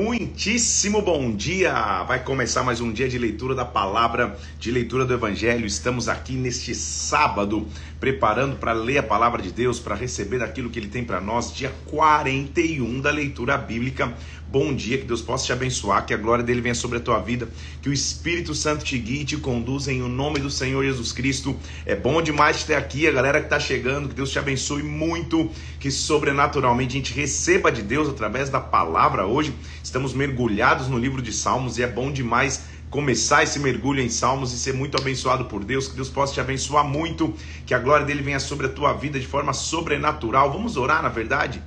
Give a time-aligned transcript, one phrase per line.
[0.00, 2.02] Muitíssimo bom dia!
[2.02, 5.64] Vai começar mais um dia de leitura da palavra, de leitura do Evangelho.
[5.64, 7.64] Estamos aqui neste sábado,
[8.00, 11.54] preparando para ler a palavra de Deus, para receber aquilo que Ele tem para nós,
[11.54, 14.12] dia 41 da leitura bíblica.
[14.54, 17.18] Bom dia, que Deus possa te abençoar, que a glória dele venha sobre a tua
[17.18, 17.48] vida,
[17.82, 21.10] que o Espírito Santo te guie e te conduza em o nome do Senhor Jesus
[21.10, 21.56] Cristo.
[21.84, 24.84] É bom demais te ter aqui, a galera que está chegando, que Deus te abençoe
[24.84, 29.52] muito, que sobrenaturalmente a gente receba de Deus através da palavra hoje.
[29.82, 34.52] Estamos mergulhados no livro de Salmos e é bom demais começar esse mergulho em Salmos
[34.52, 37.34] e ser muito abençoado por Deus, que Deus possa te abençoar muito,
[37.66, 40.52] que a glória dele venha sobre a tua vida de forma sobrenatural.
[40.52, 41.60] Vamos orar, na verdade?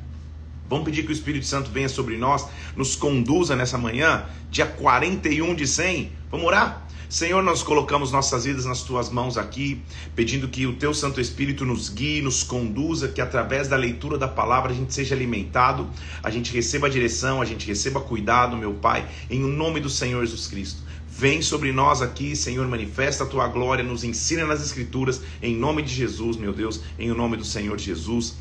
[0.70, 5.56] Vamos pedir que o Espírito Santo venha sobre nós, nos conduza nessa manhã, dia 41
[5.56, 6.12] de 100.
[6.30, 6.88] Vamos orar?
[7.10, 9.82] Senhor, nós colocamos nossas vidas nas tuas mãos aqui,
[10.14, 14.28] pedindo que o teu Santo Espírito nos guie, nos conduza, que através da leitura da
[14.28, 15.90] palavra a gente seja alimentado,
[16.22, 20.26] a gente receba direção, a gente receba cuidado, meu Pai, em o nome do Senhor
[20.26, 20.82] Jesus Cristo.
[21.08, 25.84] Vem sobre nós aqui, Senhor, manifesta a tua glória, nos ensina nas Escrituras, em nome
[25.84, 28.36] de Jesus, meu Deus, em o nome do Senhor Jesus.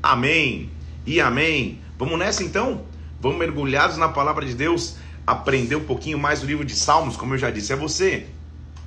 [0.00, 0.70] Amém
[1.06, 1.80] e amém.
[1.98, 2.84] Vamos nessa então?
[3.20, 7.34] Vamos mergulhados na palavra de Deus, aprender um pouquinho mais do livro de Salmos, como
[7.34, 8.26] eu já disse a você.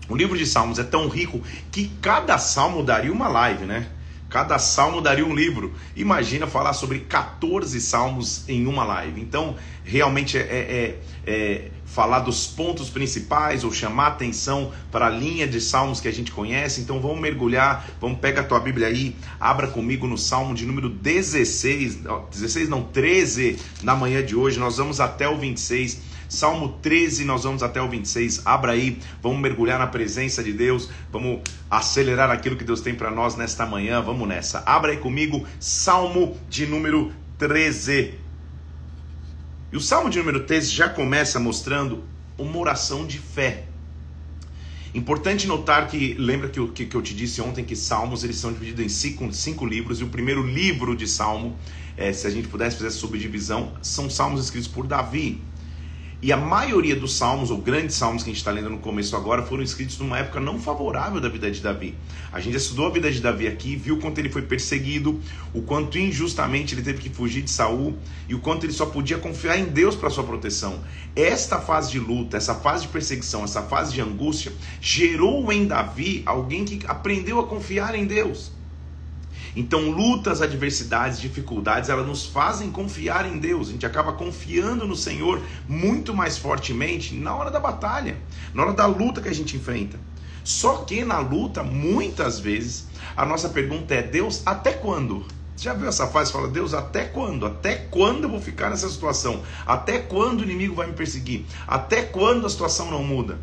[0.07, 1.41] O livro de Salmos é tão rico
[1.72, 3.88] que cada salmo daria uma live, né?
[4.30, 5.73] Cada salmo daria um livro.
[5.95, 9.22] Imagina falar sobre 14 salmos em uma live.
[9.22, 15.09] Então, realmente é, é, é, é falar dos pontos principais ou chamar atenção para a
[15.09, 16.81] linha de salmos que a gente conhece.
[16.81, 20.89] Então vamos mergulhar, vamos pegar a tua Bíblia aí, abra comigo no salmo de número
[20.89, 21.99] 16,
[22.31, 24.59] 16 não, 13 na manhã de hoje.
[24.59, 26.01] Nós vamos até o 26.
[26.27, 28.41] Salmo 13, nós vamos até o 26.
[28.43, 31.39] Abra aí, vamos mergulhar na presença de Deus, vamos
[31.71, 34.01] acelerar aquilo que Deus tem para nós nesta manhã.
[34.01, 34.61] Vamos nessa.
[34.66, 38.25] Abra aí comigo, Salmo de número 13.
[39.76, 42.02] E o Salmo de número 13 já começa mostrando
[42.38, 43.66] uma oração de fé.
[44.94, 48.38] Importante notar que, lembra que eu, que, que eu te disse ontem que Salmos eles
[48.38, 51.59] são divididos em cinco, cinco livros, e o primeiro livro de Salmo,
[51.97, 55.41] é, se a gente pudesse fazer essa subdivisão, são Salmos escritos por Davi.
[56.22, 59.16] E a maioria dos salmos, ou grandes salmos que a gente está lendo no começo
[59.16, 61.94] agora, foram escritos numa época não favorável da vida de Davi.
[62.31, 65.20] A gente estudou a vida de Davi aqui, viu quanto ele foi perseguido,
[65.53, 67.98] o quanto injustamente ele teve que fugir de Saul
[68.30, 70.80] e o quanto ele só podia confiar em Deus para sua proteção.
[71.16, 76.24] Esta fase de luta, essa fase de perseguição, essa fase de angústia, gerou em Davi
[76.26, 78.54] alguém que aprendeu a confiar em Deus.
[79.55, 83.69] Então, lutas, adversidades, dificuldades, elas nos fazem confiar em Deus.
[83.69, 88.17] A gente acaba confiando no Senhor muito mais fortemente na hora da batalha,
[88.53, 89.97] na hora da luta que a gente enfrenta.
[90.43, 95.25] Só que na luta, muitas vezes, a nossa pergunta é: Deus, até quando?
[95.57, 96.33] Já viu essa fase?
[96.33, 97.45] Fala, Deus, até quando?
[97.45, 99.41] Até quando eu vou ficar nessa situação?
[99.66, 101.45] Até quando o inimigo vai me perseguir?
[101.66, 103.39] Até quando a situação não muda?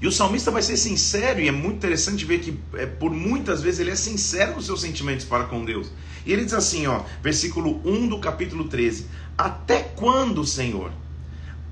[0.00, 3.62] E o salmista vai ser sincero, e é muito interessante ver que é, por muitas
[3.62, 5.90] vezes ele é sincero nos seus sentimentos para com Deus.
[6.24, 9.06] E ele diz assim, ó, versículo 1 do capítulo 13:
[9.38, 10.90] Até quando, Senhor,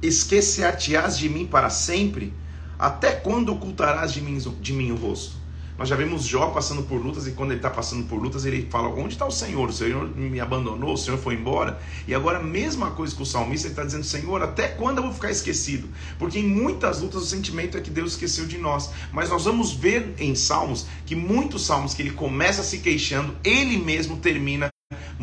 [0.00, 2.32] esquecer-te-ás de mim para sempre?
[2.78, 5.43] Até quando ocultarás de mim, de mim o rosto?
[5.76, 8.68] Nós já vimos Jó passando por lutas e quando ele está passando por lutas, ele
[8.70, 9.68] fala: Onde está o Senhor?
[9.68, 11.80] O Senhor me abandonou, o Senhor foi embora.
[12.06, 15.04] E agora, a mesma coisa com o salmista, ele está dizendo: Senhor, até quando eu
[15.04, 15.88] vou ficar esquecido?
[16.16, 18.90] Porque em muitas lutas o sentimento é que Deus esqueceu de nós.
[19.12, 23.76] Mas nós vamos ver em Salmos que muitos salmos que ele começa se queixando, ele
[23.76, 24.73] mesmo termina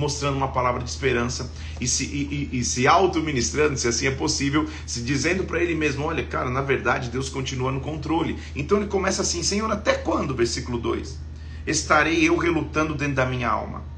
[0.01, 4.12] mostrando uma palavra de esperança e se, e, e, e se auto-ministrando, se assim é
[4.12, 8.38] possível, se dizendo para ele mesmo: Olha, cara, na verdade Deus continua no controle.
[8.56, 10.35] Então ele começa assim: Senhor, até quando?
[10.35, 11.19] Versículo 2:
[11.67, 13.91] Estarei eu relutando dentro da minha alma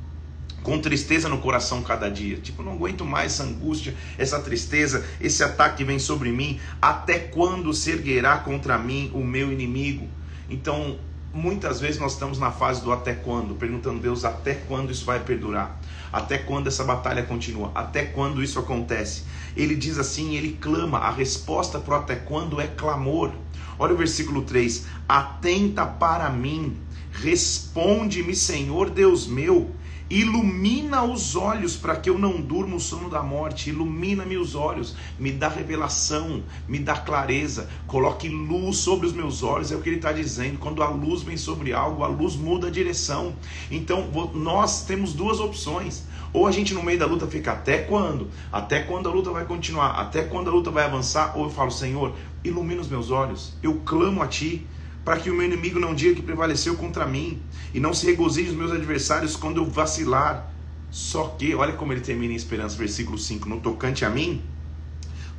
[0.61, 2.37] com tristeza no coração cada dia.
[2.37, 6.59] Tipo, não aguento mais essa angústia, essa tristeza, esse ataque que vem sobre mim.
[6.81, 10.07] Até quando se erguerá contra mim o meu inimigo?
[10.49, 10.97] Então,
[11.33, 15.03] muitas vezes nós estamos na fase do até quando, perguntando a Deus até quando isso
[15.03, 15.79] vai perdurar,
[16.11, 19.23] até quando essa batalha continua, até quando isso acontece.
[19.57, 23.31] Ele diz assim, ele clama, a resposta para o até quando é clamor.
[23.80, 26.77] Olha o versículo 3: Atenta para mim,
[27.12, 29.71] responde-me, Senhor Deus meu
[30.09, 33.69] Ilumina os olhos para que eu não durma o sono da morte.
[33.69, 37.69] Ilumina-me os olhos, me dá revelação, me dá clareza.
[37.88, 40.59] Coloque luz sobre os meus olhos, é o que ele está dizendo.
[40.59, 43.33] Quando a luz vem sobre algo, a luz muda a direção.
[43.71, 46.03] Então nós temos duas opções.
[46.33, 48.27] Ou a gente no meio da luta fica até quando?
[48.51, 49.91] Até quando a luta vai continuar?
[49.99, 51.38] Até quando a luta vai avançar?
[51.38, 52.13] Ou eu falo, Senhor,
[52.44, 53.53] ilumina os meus olhos.
[53.61, 54.65] Eu clamo a Ti
[55.03, 57.41] para que o meu inimigo não diga que prevaleceu contra mim,
[57.73, 60.51] e não se regozije os meus adversários quando eu vacilar.
[60.89, 64.41] Só que, olha como ele termina em esperança, versículo 5: No tocante a mim,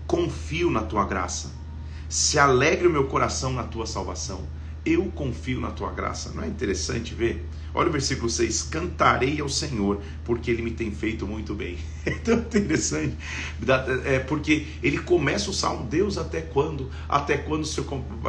[0.06, 1.52] confio na tua graça.
[2.08, 4.46] Se alegre o meu coração na tua salvação.
[4.84, 6.30] Eu confio na tua graça.
[6.34, 7.48] Não é interessante ver?
[7.74, 11.76] Olha o versículo 6: Cantarei ao Senhor, porque ele me tem feito muito bem.
[12.06, 13.16] É tão interessante,
[14.04, 16.90] é porque ele começa o salmo: Deus, até quando?
[17.08, 17.88] Até quando o Senhor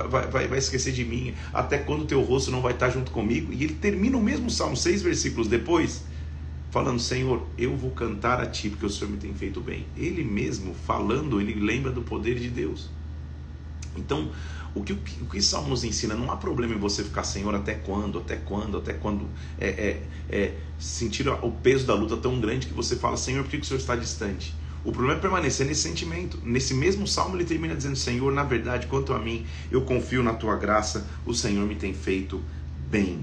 [0.09, 1.36] vai, vai, vai esquecer de mim?
[1.53, 3.51] Até quando o teu rosto não vai estar junto comigo?
[3.51, 6.06] E ele termina o mesmo salmo, seis versículos depois,
[6.71, 9.86] falando: Senhor, eu vou cantar a ti, porque o Senhor me tem feito bem.
[9.98, 12.89] Ele mesmo falando, ele lembra do poder de Deus.
[13.98, 14.31] Então,
[14.75, 17.75] o que, o que Salmo nos ensina, não há problema em você ficar, Senhor, até
[17.75, 19.25] quando, até quando, até quando
[19.57, 23.50] é, é, é sentir o peso da luta tão grande que você fala, Senhor, por
[23.50, 24.54] que o Senhor está distante?
[24.83, 26.39] O problema é permanecer nesse sentimento.
[26.44, 30.33] Nesse mesmo salmo, ele termina dizendo: Senhor, na verdade, quanto a mim, eu confio na
[30.33, 32.39] tua graça, o Senhor me tem feito
[32.88, 33.22] bem.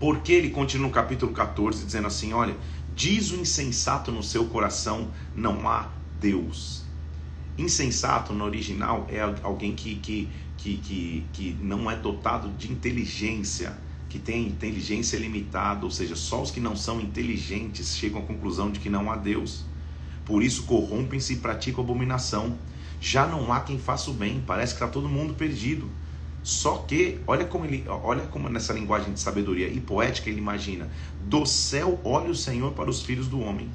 [0.00, 2.56] Porque ele continua no capítulo 14, dizendo assim: Olha,
[2.96, 5.88] diz o insensato no seu coração: não há
[6.20, 6.87] Deus.
[7.58, 13.76] Insensato no original é alguém que, que, que, que, que não é dotado de inteligência,
[14.08, 18.70] que tem inteligência limitada, ou seja, só os que não são inteligentes chegam à conclusão
[18.70, 19.64] de que não há Deus.
[20.24, 22.56] Por isso corrompem-se e praticam abominação.
[23.00, 25.90] Já não há quem faça o bem, parece que está todo mundo perdido.
[26.44, 30.88] Só que, olha como ele, olha como nessa linguagem de sabedoria e poética ele imagina:
[31.24, 33.68] do céu olha o Senhor para os filhos do homem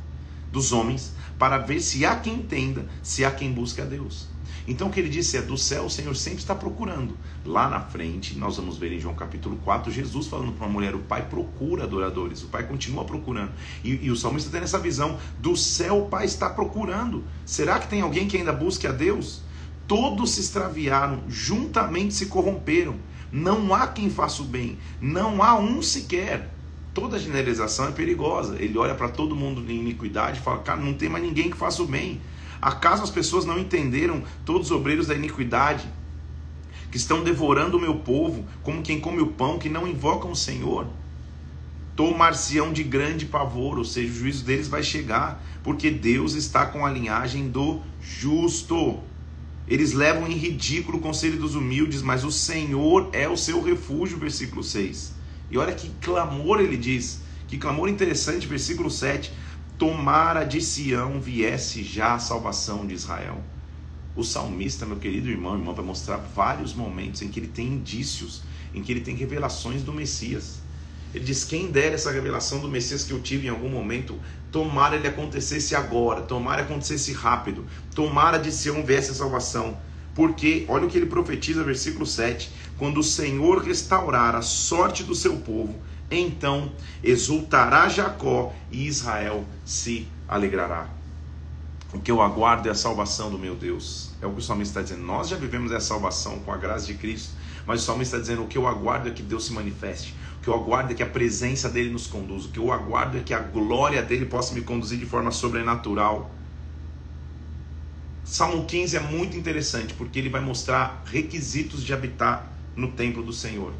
[0.53, 4.27] dos homens para ver se há quem entenda, se há quem busque a Deus.
[4.67, 7.17] Então o que ele disse é: do céu o Senhor sempre está procurando.
[7.45, 10.95] Lá na frente, nós vamos ver em João capítulo 4, Jesus falando para uma mulher:
[10.95, 13.51] o Pai procura adoradores, o Pai continua procurando.
[13.83, 17.23] E, e o salmista tem essa visão: do céu o Pai está procurando.
[17.45, 19.41] Será que tem alguém que ainda busque a Deus?
[19.87, 22.95] Todos se extraviaram, juntamente se corromperam.
[23.31, 26.53] Não há quem faça o bem, não há um sequer.
[26.93, 28.55] Toda generalização é perigosa.
[28.61, 31.57] Ele olha para todo mundo em iniquidade e fala: cara, não tem mais ninguém que
[31.57, 32.21] faça o bem.
[32.61, 35.85] Acaso as pessoas não entenderam todos os obreiros da iniquidade
[36.89, 40.35] que estão devorando o meu povo como quem come o pão, que não invocam o
[40.35, 40.87] Senhor?
[41.95, 46.85] Tomar-se-ão de grande pavor, ou seja, o juízo deles vai chegar, porque Deus está com
[46.85, 48.99] a linhagem do justo.
[49.67, 54.17] Eles levam em ridículo o conselho dos humildes, mas o Senhor é o seu refúgio,
[54.17, 55.22] versículo 6.
[55.53, 59.31] E olha que clamor ele diz, que clamor interessante, versículo 7.
[59.77, 63.39] Tomara de Sião viesse já a salvação de Israel.
[64.15, 68.41] O salmista, meu querido irmão, irmão, vai mostrar vários momentos em que ele tem indícios,
[68.73, 70.57] em que ele tem revelações do Messias.
[71.13, 74.19] Ele diz: Quem dera essa revelação do Messias que eu tive em algum momento,
[74.51, 79.77] tomara ele acontecesse agora, tomara acontecesse rápido, tomara de Sião viesse a salvação.
[80.15, 85.15] Porque, olha o que ele profetiza, versículo 7: quando o Senhor restaurar a sorte do
[85.15, 85.75] seu povo,
[86.09, 86.71] então
[87.03, 90.89] exultará Jacó e Israel se alegrará.
[91.93, 94.11] O que eu aguardo é a salvação do meu Deus.
[94.19, 95.05] É o que o salmista está dizendo.
[95.05, 97.33] Nós já vivemos essa salvação com a graça de Cristo,
[97.67, 100.15] mas o salmista está dizendo: o que eu aguardo é que Deus se manifeste.
[100.39, 102.47] O que eu aguardo é que a presença dele nos conduza.
[102.47, 106.31] O que eu aguardo é que a glória dele possa me conduzir de forma sobrenatural.
[108.25, 113.33] Salmo 15 é muito interessante porque ele vai mostrar requisitos de habitar no templo do
[113.33, 113.73] Senhor.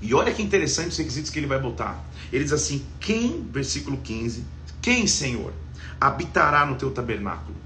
[0.00, 2.02] E olha que interessante os requisitos que ele vai botar.
[2.32, 4.44] Ele diz assim: Quem, versículo 15,
[4.80, 5.52] quem, Senhor,
[6.00, 7.56] habitará no teu tabernáculo?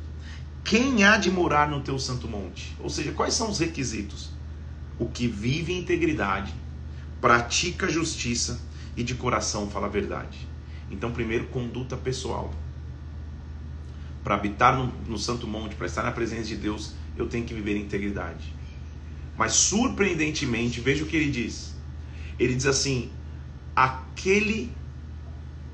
[0.65, 2.77] Quem há de morar no teu santo monte?
[2.81, 4.31] Ou seja, quais são os requisitos?
[4.99, 6.53] O que vive em integridade,
[7.21, 8.61] pratica justiça
[8.97, 10.49] e de coração fala a verdade.
[10.91, 12.53] Então, primeiro, conduta pessoal
[14.31, 17.53] para habitar no, no Santo Monte, para estar na presença de Deus, eu tenho que
[17.53, 18.55] viver integridade.
[19.37, 21.75] Mas surpreendentemente, veja o que ele diz.
[22.39, 23.11] Ele diz assim:
[23.75, 24.71] aquele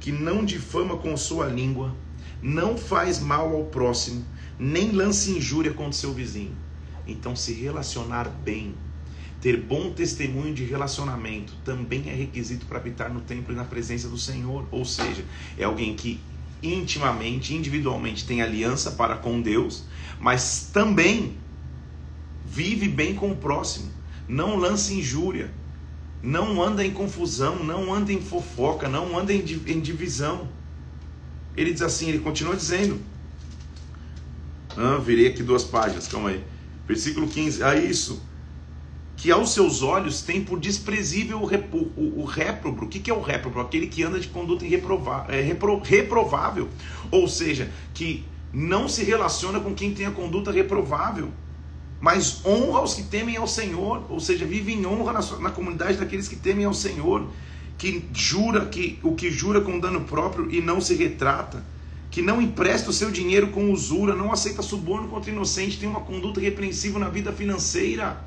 [0.00, 1.94] que não difama com sua língua,
[2.40, 4.24] não faz mal ao próximo,
[4.58, 6.56] nem lança injúria contra seu vizinho.
[7.06, 8.74] Então, se relacionar bem,
[9.38, 14.08] ter bom testemunho de relacionamento, também é requisito para habitar no templo e na presença
[14.08, 14.66] do Senhor.
[14.70, 15.26] Ou seja,
[15.58, 16.18] é alguém que
[16.62, 19.84] intimamente, individualmente tem aliança para com Deus,
[20.20, 21.36] mas também
[22.44, 23.90] vive bem com o próximo,
[24.28, 25.50] não lança injúria,
[26.22, 30.48] não anda em confusão, não anda em fofoca, não anda em, em divisão.
[31.56, 33.00] Ele diz assim, ele continua dizendo.
[34.76, 36.44] Ah, virei aqui duas páginas, calma aí.
[36.86, 37.62] Versículo 15.
[37.62, 38.22] Ah, isso
[39.16, 42.84] que aos seus olhos tem por desprezível o, o, o réprobo.
[42.84, 43.60] O que, que é o réprobo?
[43.60, 46.68] Aquele que anda de conduta é, repro, reprovável.
[47.10, 51.30] Ou seja, que não se relaciona com quem tem a conduta reprovável,
[52.00, 54.04] mas honra os que temem ao Senhor.
[54.10, 57.26] Ou seja, vive em honra na, na comunidade daqueles que temem ao Senhor.
[57.78, 61.64] Que jura que o que jura com dano próprio e não se retrata
[62.16, 66.00] que não empresta o seu dinheiro com usura, não aceita suborno contra inocente, tem uma
[66.00, 68.24] conduta repreensível na vida financeira.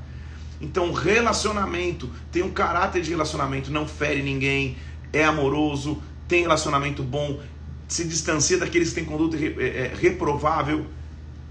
[0.62, 4.78] Então, relacionamento tem um caráter de relacionamento, não fere ninguém,
[5.14, 7.40] é amoroso, tem relacionamento bom,
[7.88, 10.86] se distancia daqueles que têm conduta é, é, reprovável,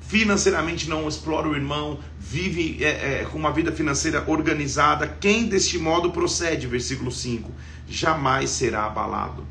[0.01, 5.07] financeiramente não explora o irmão, vive é, é, com uma vida financeira organizada.
[5.07, 7.51] Quem deste modo procede, versículo 5,
[7.89, 9.45] jamais será abalado.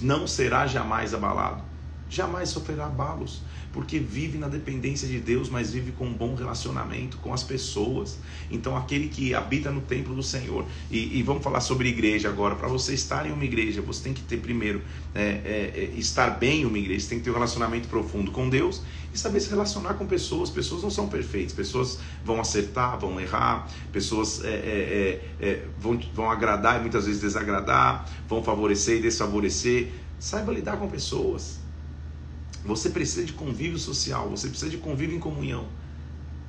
[0.00, 1.62] Não será jamais abalado,
[2.10, 3.40] jamais sofrerá abalos
[3.72, 8.18] porque vive na dependência de Deus, mas vive com um bom relacionamento com as pessoas.
[8.50, 12.56] Então, aquele que habita no templo do Senhor, e, e vamos falar sobre igreja agora.
[12.56, 14.82] Para você estar em uma igreja, você tem que ter primeiro
[15.14, 18.32] é, é, é, estar bem em uma igreja, você tem que ter um relacionamento profundo
[18.32, 18.82] com Deus
[19.14, 20.50] e saber se relacionar com pessoas.
[20.50, 26.28] Pessoas não são perfeitas, pessoas vão acertar, vão errar, pessoas é, é, é, vão, vão
[26.28, 29.92] agradar e muitas vezes desagradar, vão favorecer e desfavorecer.
[30.18, 31.59] Saiba lidar com pessoas.
[32.64, 35.66] Você precisa de convívio social, você precisa de convívio em comunhão.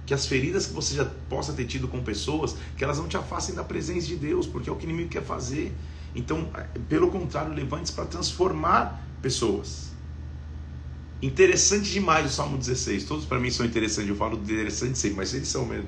[0.06, 3.16] Que as feridas que você já possa ter tido com pessoas, que elas não te
[3.16, 5.74] afastem da presença de Deus, porque é o que o inimigo quer fazer.
[6.14, 6.50] Então,
[6.90, 9.92] pelo contrário, levante-se para transformar pessoas.
[11.22, 13.06] Interessante demais o Salmo 16.
[13.06, 14.10] Todos para mim são interessantes.
[14.10, 15.88] Eu falo interessante sempre, mas eles são mesmo.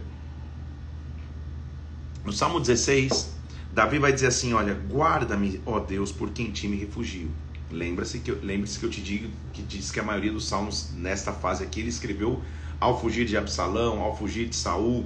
[2.23, 3.31] No Salmo 16,
[3.73, 7.29] Davi vai dizer assim: Olha, guarda-me, ó Deus, por quem ti me refugio.
[7.73, 11.33] Lembre-se que, lembre que eu te digo que diz que a maioria dos salmos nesta
[11.33, 12.39] fase aqui ele escreveu
[12.79, 15.05] ao fugir de Absalão, ao fugir de Saul,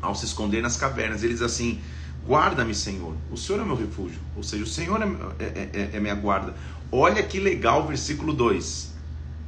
[0.00, 1.24] ao se esconder nas cavernas.
[1.24, 1.80] Ele diz assim:
[2.24, 6.00] Guarda-me, Senhor, o Senhor é meu refúgio, ou seja, o Senhor é, é, é, é
[6.00, 6.54] minha guarda.
[6.92, 8.92] Olha que legal o versículo 2.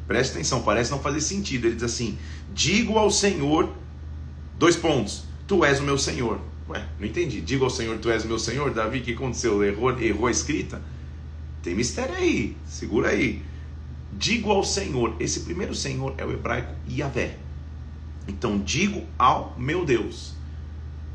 [0.08, 1.66] Preste atenção, parece não fazer sentido.
[1.66, 2.18] Ele diz assim:
[2.52, 3.72] Digo ao Senhor,
[4.58, 6.40] dois pontos, Tu és o meu Senhor.
[6.68, 7.40] Ué, não entendi.
[7.40, 8.72] Digo ao Senhor, Tu és o meu Senhor.
[8.72, 9.62] Davi, o que aconteceu?
[9.62, 10.82] Errou, errou a escrita?
[11.62, 13.42] Tem mistério aí, segura aí.
[14.12, 17.36] Digo ao Senhor, esse primeiro Senhor é o hebraico Yahvé.
[18.26, 20.34] Então digo ao meu Deus,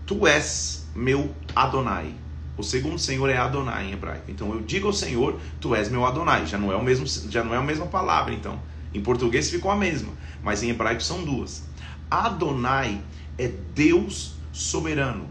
[0.06, 2.14] tu és meu Adonai.
[2.58, 4.30] O segundo Senhor é Adonai em hebraico.
[4.30, 6.46] Então eu digo ao Senhor, tu és meu Adonai.
[6.46, 8.60] Já não é o mesmo, já não é a mesma palavra, então.
[8.94, 11.64] Em português ficou a mesma, mas em hebraico são duas.
[12.10, 13.02] Adonai
[13.38, 15.28] é Deus soberano.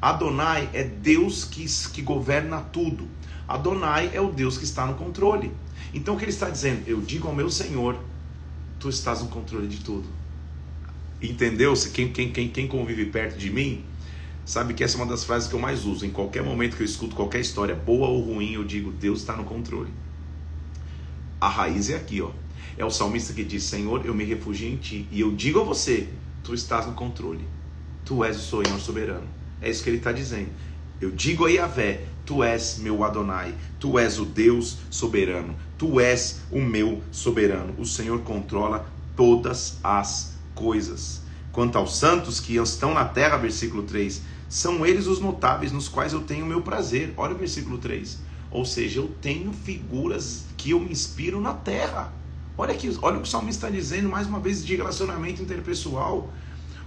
[0.00, 3.08] Adonai é Deus que, que governa tudo.
[3.48, 5.50] Adonai é o Deus que está no controle.
[5.94, 6.86] Então o que ele está dizendo?
[6.86, 7.98] Eu digo ao meu Senhor,
[8.78, 10.06] tu estás no controle de tudo.
[11.20, 11.72] Entendeu?
[11.92, 13.84] Quem, quem, quem, quem convive perto de mim
[14.44, 16.04] sabe que essa é uma das frases que eu mais uso.
[16.04, 19.34] Em qualquer momento que eu escuto qualquer história, boa ou ruim, eu digo: Deus está
[19.34, 19.90] no controle.
[21.40, 22.30] A raiz é aqui, ó.
[22.76, 25.08] É o salmista que diz: Senhor, eu me refugio em ti.
[25.10, 26.08] E eu digo a você:
[26.44, 27.46] Tu estás no controle.
[28.04, 29.26] Tu és o Senhor soberano.
[29.60, 30.50] É isso que ele está dizendo.
[31.00, 36.40] Eu digo a Yahvé: Tu és meu Adonai, Tu és o Deus soberano, Tu és
[36.50, 37.72] o meu soberano.
[37.78, 38.84] O Senhor controla
[39.16, 41.22] todas as coisas.
[41.52, 46.12] Quanto aos santos que estão na terra, versículo 3, são eles os notáveis nos quais
[46.12, 47.14] eu tenho meu prazer.
[47.16, 48.18] Olha o versículo 3.
[48.50, 52.12] Ou seja, eu tenho figuras que eu me inspiro na terra.
[52.56, 56.32] Olha, aqui, olha o que o salmista está dizendo, mais uma vez, de relacionamento interpessoal.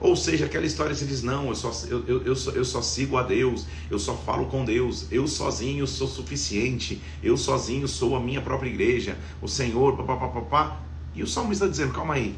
[0.02, 2.82] Ou seja, aquela história você diz: não, eu só, eu, eu, eu, só, eu só
[2.82, 8.16] sigo a Deus, eu só falo com Deus, eu sozinho sou suficiente, eu sozinho sou
[8.16, 10.82] a minha própria igreja, o Senhor, papapá.
[11.14, 12.36] E o salmista está dizendo: calma aí,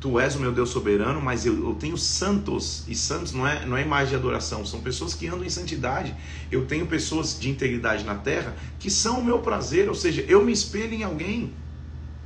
[0.00, 3.66] Tu és o meu Deus soberano, mas eu, eu, tenho santos, e santos não é,
[3.66, 6.14] não é imagem de adoração, são pessoas que andam em santidade.
[6.52, 10.44] Eu tenho pessoas de integridade na terra que são o meu prazer, ou seja, eu
[10.44, 11.52] me espelho em alguém.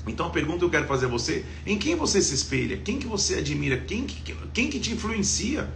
[0.06, 2.76] Então a pergunta que eu quero fazer a você, em quem você se espelha?
[2.78, 3.76] Quem que você admira?
[3.78, 5.68] Quem que, quem que te influencia?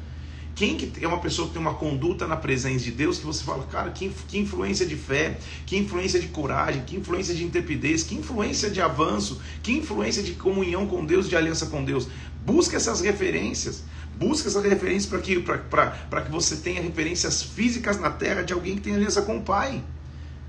[0.57, 3.45] Quem que é uma pessoa que tem uma conduta na presença de Deus que você
[3.45, 8.03] fala, cara, que, que influência de fé, que influência de coragem, que influência de intrepidez,
[8.03, 12.09] que influência de avanço, que influência de comunhão com Deus, de aliança com Deus.
[12.45, 13.85] Busque essas referências.
[14.17, 18.81] Busque essas referências para que, que você tenha referências físicas na terra de alguém que
[18.81, 19.85] tem aliança com o Pai.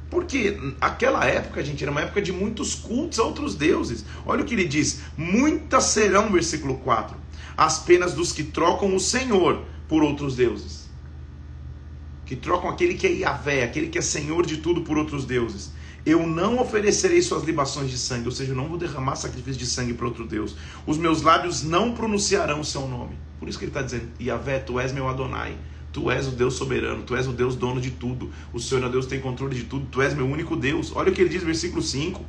[0.10, 4.06] Porque aquela época, gente, era uma época de muitos cultos a outros deuses.
[4.26, 7.16] Olha o que ele diz: muitas serão, versículo 4,
[7.58, 10.88] as penas dos que trocam o Senhor por outros deuses.
[12.26, 15.72] Que trocam aquele que é Yahvé, aquele que é Senhor de tudo por outros deuses.
[16.06, 19.66] Eu não oferecerei suas libações de sangue, ou seja, eu não vou derramar sacrifício de
[19.66, 20.56] sangue para outro Deus.
[20.86, 23.18] Os meus lábios não pronunciarão o seu nome.
[23.40, 25.58] Por isso que ele está dizendo: Yahvé, tu és meu Adonai.
[25.98, 28.32] Tu és o Deus soberano, tu és o Deus dono de tudo.
[28.54, 30.96] O Senhor é Deus tem controle de tudo, tu és meu único Deus.
[30.96, 32.24] Olha o que ele diz versículo 5.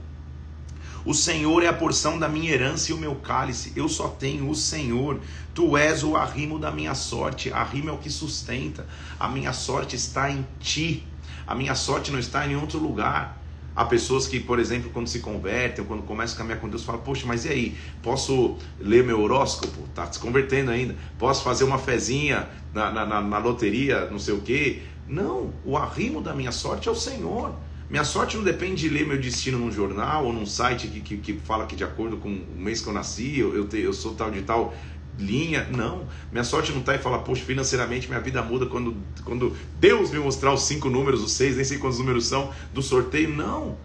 [1.05, 3.75] O Senhor é a porção da minha herança e o meu cálice.
[3.77, 5.21] Eu só tenho o Senhor.
[5.55, 7.53] Tu és o arrimo da minha sorte.
[7.53, 8.87] Arrimo é o que sustenta.
[9.21, 11.07] A minha sorte está em ti.
[11.47, 13.38] A minha sorte não está em outro lugar.
[13.79, 17.01] Há pessoas que, por exemplo, quando se convertem, quando começam a caminhar com Deus, falam:
[17.01, 17.77] Poxa, mas e aí?
[18.03, 19.87] Posso ler meu horóscopo?
[19.95, 20.97] Tá se convertendo ainda.
[21.17, 24.83] Posso fazer uma fezinha na, na, na loteria, não sei o quê?
[25.07, 27.55] Não, o arrimo da minha sorte é o Senhor.
[27.89, 31.17] Minha sorte não depende de ler meu destino num jornal ou num site que, que,
[31.19, 33.93] que fala que de acordo com o mês que eu nasci, eu, eu, te, eu
[33.93, 34.75] sou tal de tal
[35.19, 35.69] linha.
[35.71, 40.11] Não, minha sorte não está em falar, poxa, financeiramente minha vida muda quando, quando Deus
[40.11, 43.29] me mostrar os cinco números, os seis, nem sei quantos números são, do sorteio.
[43.29, 43.77] Não.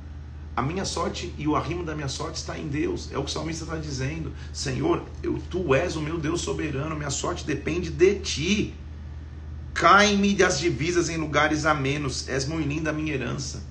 [0.56, 3.10] A minha sorte e o arrimo da minha sorte está em Deus.
[3.12, 4.32] É o que o salmista está dizendo.
[4.54, 8.74] Senhor, eu, tu és o meu Deus soberano, minha sorte depende de ti.
[9.74, 13.64] Cai-me das divisas em lugares a menos, és moinim da minha herança.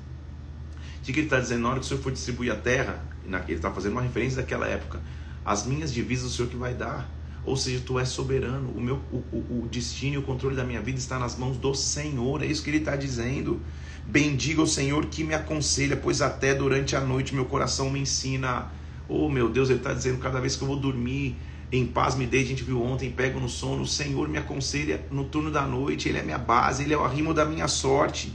[1.00, 1.62] O que ele está dizendo?
[1.62, 4.66] Na hora que o Senhor for distribuir a terra, ele está fazendo uma referência daquela
[4.66, 5.00] época.
[5.44, 7.08] As minhas divisas o Senhor que vai dar.
[7.44, 8.70] Ou seja, tu és soberano.
[8.70, 11.56] O meu o, o, o destino e o controle da minha vida está nas mãos
[11.56, 12.42] do Senhor.
[12.42, 13.60] É isso que ele está dizendo.
[14.06, 18.70] Bendiga o Senhor que me aconselha, pois até durante a noite meu coração me ensina.
[19.08, 21.36] Oh meu Deus, ele está dizendo cada vez que eu vou dormir,
[21.70, 25.06] em paz me dei, a gente viu ontem, pego no sono, o Senhor me aconselha
[25.10, 28.32] no turno da noite, Ele é minha base, Ele é o arrimo da minha sorte.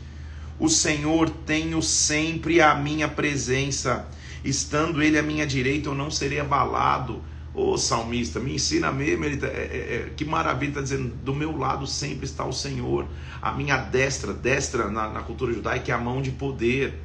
[0.59, 4.07] O Senhor tenho sempre a minha presença,
[4.43, 7.21] estando Ele à minha direita, eu não serei abalado.
[7.57, 11.11] Ô oh, salmista, me ensina mesmo, ele tá, é, é, é que maravilha, está dizendo,
[11.23, 13.07] do meu lado sempre está o Senhor,
[13.41, 17.01] a minha destra, destra na, na cultura judaica é a mão de poder,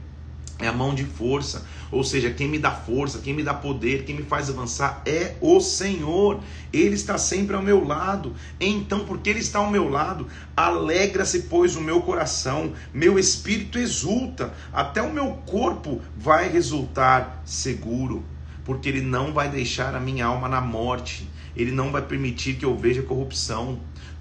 [0.59, 4.05] é a mão de força, ou seja, quem me dá força, quem me dá poder,
[4.05, 6.41] quem me faz avançar é o Senhor.
[6.71, 8.35] Ele está sempre ao meu lado.
[8.61, 14.55] Então, porque ele está ao meu lado, alegra-se pois o meu coração, meu espírito exulta,
[14.71, 18.25] até o meu corpo vai resultar seguro
[18.65, 22.65] porque Ele não vai deixar a minha alma na morte, Ele não vai permitir que
[22.65, 23.81] eu veja corrupção.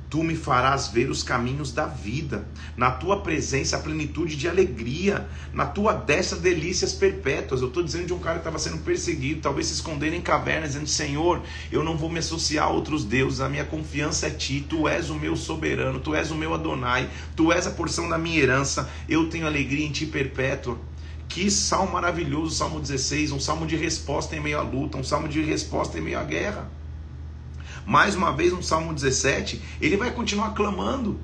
[0.10, 2.46] Tu me farás ver os caminhos da vida,
[2.76, 7.62] na tua presença a plenitude de alegria, na tua destra delícias perpétuas.
[7.62, 10.72] Eu estou dizendo de um cara que estava sendo perseguido, talvez se escondendo em cavernas,
[10.72, 14.66] dizendo: Senhor, eu não vou me associar a outros deuses, a minha confiança é ti,
[14.68, 18.18] tu és o meu soberano, tu és o meu Adonai, tu és a porção da
[18.18, 20.78] minha herança, eu tenho alegria em ti perpétua.
[21.34, 25.30] Que salmo maravilhoso, Salmo 16, um salmo de resposta em meio à luta, um salmo
[25.30, 26.70] de resposta em meio à guerra.
[27.86, 31.18] Mais uma vez, no Salmo 17, ele vai continuar clamando.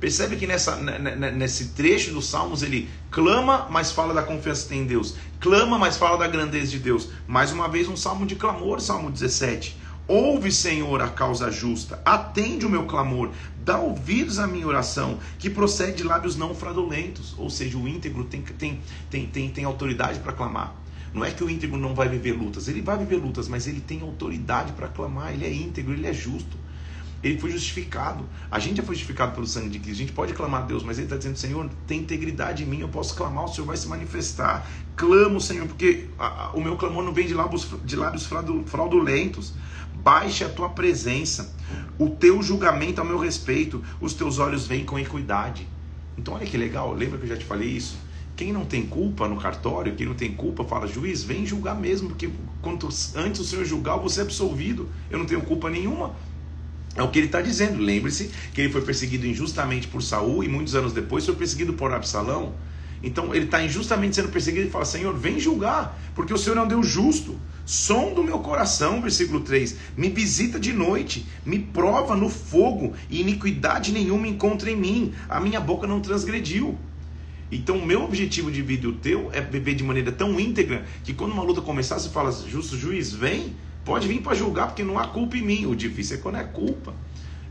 [0.00, 4.80] Percebe que nessa, nesse trecho dos Salmos ele clama, mas fala da confiança que tem
[4.80, 5.14] em Deus.
[5.38, 7.10] Clama, mas fala da grandeza de Deus.
[7.28, 9.76] Mais uma vez, um salmo de clamor, Salmo 17.
[10.10, 13.30] Ouve, Senhor, a causa justa, atende o meu clamor,
[13.64, 17.32] dá ouvidos à minha oração, que procede de lábios não fraudulentos.
[17.38, 20.74] Ou seja, o íntegro tem, tem, tem, tem, tem autoridade para clamar.
[21.14, 23.80] Não é que o íntegro não vai viver lutas, ele vai viver lutas, mas ele
[23.80, 26.58] tem autoridade para clamar, ele é íntegro, ele é justo.
[27.22, 28.24] Ele foi justificado.
[28.50, 29.98] A gente foi justificado pelo sangue de Cristo.
[29.98, 32.80] A gente pode clamar a Deus, mas ele está dizendo: Senhor, tem integridade em mim,
[32.80, 34.68] eu posso clamar, o Senhor vai se manifestar.
[34.96, 38.26] Clamo, Senhor, porque a, a, o meu clamor não vem de lábios, de lábios
[38.66, 39.54] fraudulentos
[40.02, 41.54] baixe a tua presença,
[41.98, 45.66] o teu julgamento a meu respeito, os teus olhos veem com equidade.
[46.16, 47.96] Então, olha que legal, lembra que eu já te falei isso?
[48.36, 52.08] Quem não tem culpa no cartório, quem não tem culpa, fala, juiz, vem julgar mesmo,
[52.08, 52.30] porque
[52.62, 54.88] quanto antes o senhor julgar, você é absolvido.
[55.10, 56.14] Eu não tenho culpa nenhuma.
[56.96, 57.78] É o que ele está dizendo.
[57.82, 61.92] Lembre-se que ele foi perseguido injustamente por Saul e muitos anos depois foi perseguido por
[61.92, 62.54] Absalão.
[63.02, 66.62] Então ele está injustamente sendo perseguido e fala: Senhor, vem julgar, porque o Senhor é
[66.62, 67.38] um Deus justo.
[67.64, 69.76] Som do meu coração, versículo 3.
[69.96, 75.14] Me visita de noite, me prova no fogo, e iniquidade nenhuma encontra em mim.
[75.28, 76.76] A minha boca não transgrediu.
[77.52, 80.84] Então, o meu objetivo de vida e o teu é viver de maneira tão íntegra
[81.02, 84.84] que quando uma luta começar, você fala: Justo juiz, vem, pode vir para julgar, porque
[84.84, 85.66] não há culpa em mim.
[85.66, 86.94] O difícil é quando é culpa.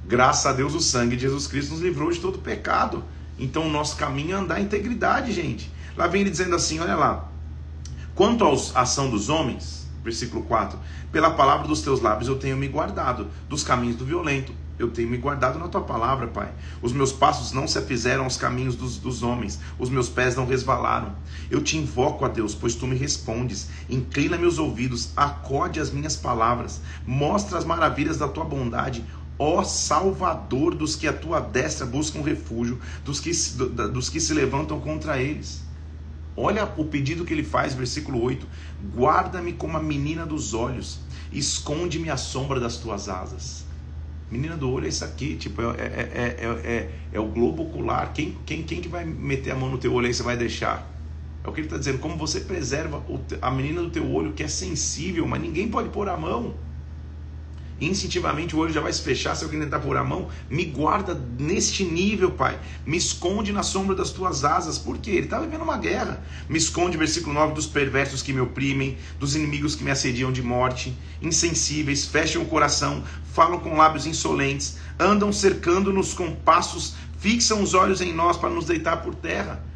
[0.05, 3.03] Graças a Deus, o sangue de Jesus Cristo nos livrou de todo pecado.
[3.39, 5.71] Então o nosso caminho é andar em integridade, gente.
[5.95, 7.25] Lá vem ele dizendo assim: olha lá.
[8.13, 10.78] Quanto à ação dos homens, versículo 4:
[11.12, 14.54] Pela palavra dos teus lábios eu tenho me guardado dos caminhos do violento.
[14.80, 16.54] Eu tenho me guardado na tua palavra, Pai.
[16.82, 20.45] Os meus passos não se afizeram aos caminhos dos, dos homens, os meus pés não
[20.45, 21.13] resvalaram.
[21.52, 23.69] Eu te invoco a Deus, pois tu me respondes.
[23.89, 29.04] Inclina meus ouvidos, acode as minhas palavras, mostra as maravilhas da tua bondade
[29.39, 33.32] ó Salvador dos que a tua destra buscam refúgio, dos que,
[33.91, 35.63] dos que se levantam contra eles.
[36.36, 38.45] Olha o pedido que ele faz, versículo 8:
[38.93, 40.99] Guarda-me como a menina dos olhos,
[41.32, 43.65] esconde-me à sombra das tuas asas.
[44.30, 48.13] Menina do olho é isso aqui, tipo, é, é, é, é, o globo ocular.
[48.13, 50.88] Quem, quem, quem que vai meter a mão no teu olho aí você vai deixar?
[51.43, 53.04] É o que ele está dizendo, como você preserva
[53.41, 56.54] a menina do teu olho, que é sensível, mas ninguém pode pôr a mão.
[57.81, 60.27] Instintivamente o olho já vai se fechar se alguém tentar pôr a mão.
[60.49, 62.59] Me guarda neste nível, Pai.
[62.85, 64.77] Me esconde na sombra das tuas asas.
[64.77, 65.11] Por quê?
[65.11, 66.23] Ele está vivendo uma guerra.
[66.47, 70.41] Me esconde, versículo 9, dos perversos que me oprimem, dos inimigos que me assediam de
[70.41, 77.73] morte, insensíveis, fecham o coração, falam com lábios insolentes, andam cercando-nos com passos, fixam os
[77.73, 79.68] olhos em nós para nos deitar por terra.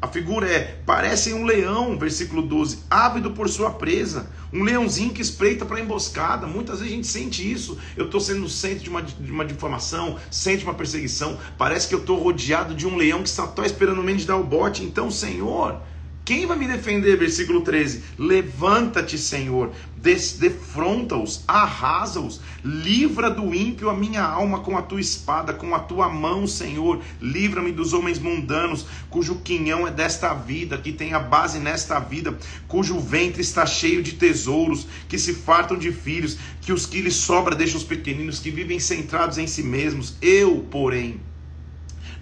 [0.00, 5.22] A figura é: parece um leão, versículo 12, ávido por sua presa, um leãozinho que
[5.22, 6.46] espreita para emboscada.
[6.46, 7.78] Muitas vezes a gente sente isso.
[7.96, 11.38] Eu estou sendo centro de uma, de uma difamação, centro de uma perseguição.
[11.56, 14.36] Parece que eu estou rodeado de um leão que está só esperando o menos dar
[14.36, 14.82] o bote.
[14.82, 15.80] Então, Senhor,
[16.24, 17.18] quem vai me defender?
[17.18, 25.02] Versículo 13: Levanta-te, Senhor, defronta-os, arrasa-os, livra do ímpio a minha alma com a tua
[25.02, 27.02] espada, com a tua mão, Senhor.
[27.20, 32.38] Livra-me dos homens mundanos, cujo quinhão é desta vida, que tem a base nesta vida,
[32.66, 37.16] cujo ventre está cheio de tesouros, que se fartam de filhos, que os que lhes
[37.16, 40.14] sobra deixam os pequeninos, que vivem centrados em si mesmos.
[40.22, 41.20] Eu, porém,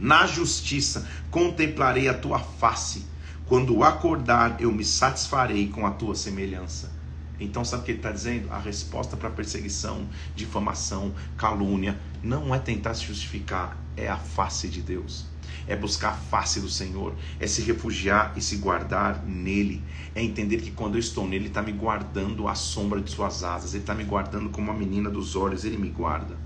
[0.01, 3.12] na justiça contemplarei a tua face
[3.47, 6.91] quando acordar, eu me satisfarei com a tua semelhança.
[7.39, 8.51] Então, sabe o que ele está dizendo?
[8.53, 14.81] A resposta para perseguição, difamação, calúnia, não é tentar se justificar, é a face de
[14.81, 15.27] Deus.
[15.67, 19.83] É buscar a face do Senhor, é se refugiar e se guardar nele.
[20.15, 23.43] É entender que quando eu estou nele, ele está me guardando à sombra de suas
[23.45, 26.37] asas, ele está me guardando como uma menina dos olhos, ele me guarda.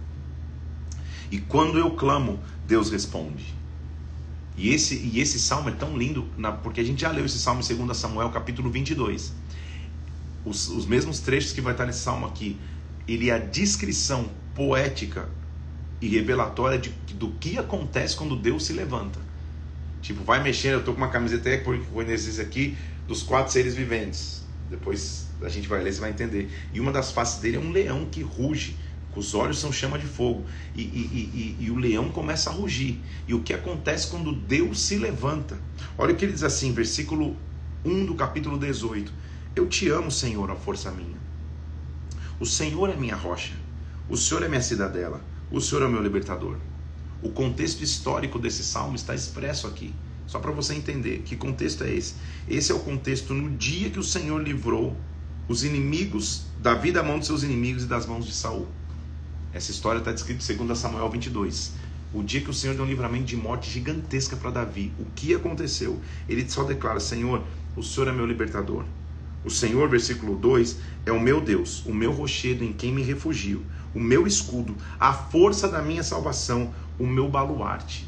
[1.31, 3.55] E quando eu clamo, Deus responde.
[4.57, 7.39] E esse, e esse salmo é tão lindo, na, porque a gente já leu esse
[7.39, 9.33] salmo em 2 Samuel, capítulo 22.
[10.45, 12.59] Os, os mesmos trechos que vai estar nesse salmo aqui.
[13.07, 15.29] Ele é a descrição poética
[16.01, 19.21] e revelatória de, do que acontece quando Deus se levanta.
[20.01, 21.51] Tipo, vai mexendo, eu tô com uma camiseta
[22.07, 24.45] nesses aqui, dos quatro seres viventes.
[24.71, 26.51] Depois a gente vai ler, você vai entender.
[26.73, 28.77] E uma das faces dele é um leão que ruge
[29.17, 30.45] os olhos são chama de fogo.
[30.75, 33.01] E, e, e, e, o leão começa a rugir.
[33.27, 35.59] E o que acontece quando Deus se levanta?
[35.97, 37.35] Olha o que ele diz assim, versículo
[37.85, 39.11] 1 do capítulo 18.
[39.57, 41.17] Eu te amo, Senhor, a força minha.
[42.39, 43.55] O Senhor é minha rocha.
[44.09, 45.21] O Senhor é minha cidadela.
[45.51, 46.59] O Senhor é meu libertador.
[47.23, 49.95] O contexto histórico desse salmo está expresso aqui.
[50.27, 52.17] Só para você entender que contexto é esse.
[52.47, 54.95] Esse é o contexto no dia que o Senhor livrou
[55.49, 58.67] os inimigos, Davi da mão de seus inimigos e das mãos de Saul.
[59.57, 61.73] Essa história está descrita em 2 Samuel 22.
[62.13, 64.93] O dia que o Senhor deu um livramento de morte gigantesca para Davi.
[64.99, 65.99] O que aconteceu?
[66.29, 67.43] Ele só declara: Senhor,
[67.75, 68.85] o Senhor é meu libertador.
[69.43, 73.65] O Senhor, versículo 2, é o meu Deus, o meu rochedo em quem me refugio,
[73.95, 78.07] o meu escudo, a força da minha salvação, o meu baluarte.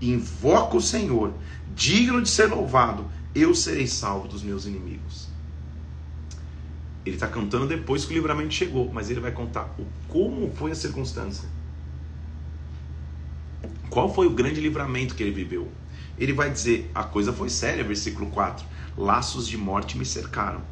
[0.00, 1.34] Invoco o Senhor,
[1.74, 5.35] digno de ser louvado, eu serei salvo dos meus inimigos.
[7.06, 10.72] Ele está cantando depois que o livramento chegou, mas ele vai contar o, como foi
[10.72, 11.48] a circunstância.
[13.88, 15.70] Qual foi o grande livramento que ele viveu?
[16.18, 18.66] Ele vai dizer: a coisa foi séria, versículo 4.
[18.98, 20.62] Laços de morte me cercaram,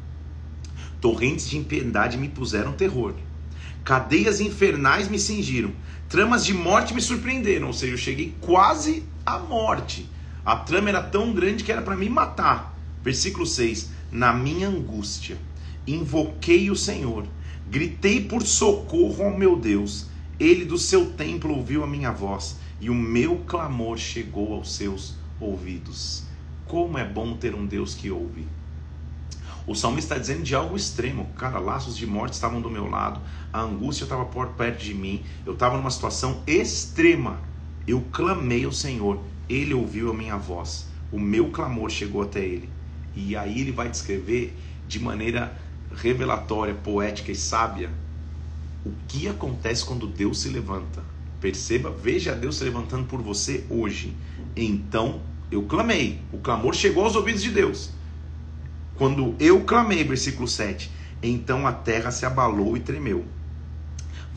[0.99, 3.13] torrentes de impiedade me puseram terror,
[3.85, 5.71] cadeias infernais me cingiram,
[6.09, 7.67] tramas de morte me surpreenderam.
[7.67, 10.09] Ou seja, eu cheguei quase à morte.
[10.43, 12.77] A trama era tão grande que era para me matar.
[13.01, 15.37] Versículo 6: Na minha angústia
[15.87, 17.25] invoquei o Senhor,
[17.69, 20.07] gritei por socorro ao meu Deus.
[20.39, 25.15] Ele do seu templo ouviu a minha voz e o meu clamor chegou aos seus
[25.39, 26.23] ouvidos.
[26.67, 28.45] Como é bom ter um Deus que ouve.
[29.67, 31.27] O salmista está dizendo de algo extremo.
[31.37, 33.19] Cara, laços de morte estavam do meu lado,
[33.51, 37.39] a angústia estava por perto de mim, eu estava numa situação extrema.
[37.87, 39.19] Eu clamei ao Senhor,
[39.49, 42.69] ele ouviu a minha voz, o meu clamor chegou até ele.
[43.15, 44.55] E aí ele vai descrever
[44.87, 45.57] de maneira
[45.95, 47.89] revelatória, poética e sábia
[48.85, 51.03] o que acontece quando Deus se levanta.
[51.41, 54.15] Perceba, veja Deus se levantando por você hoje.
[54.55, 57.89] Então eu clamei, o clamor chegou aos ouvidos de Deus.
[58.95, 63.25] Quando eu clamei, versículo 7, então a terra se abalou e tremeu.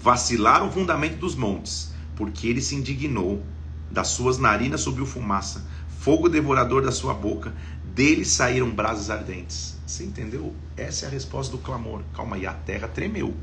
[0.00, 3.42] Vacilaram o fundamento dos montes, porque ele se indignou.
[3.90, 5.66] Das suas narinas subiu fumaça,
[6.00, 7.54] fogo devorador da sua boca,
[7.98, 9.76] dele saíram brasas ardentes.
[9.84, 10.54] Você entendeu?
[10.76, 12.02] Essa é a resposta do clamor.
[12.14, 13.34] Calma aí, a terra tremeu.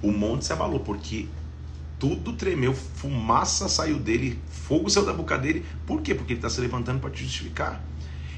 [0.00, 1.26] O monte se abalou, porque
[1.98, 5.66] tudo tremeu, fumaça saiu dele, fogo saiu da boca dele.
[5.84, 6.14] Por quê?
[6.14, 7.82] Porque ele está se levantando para te justificar.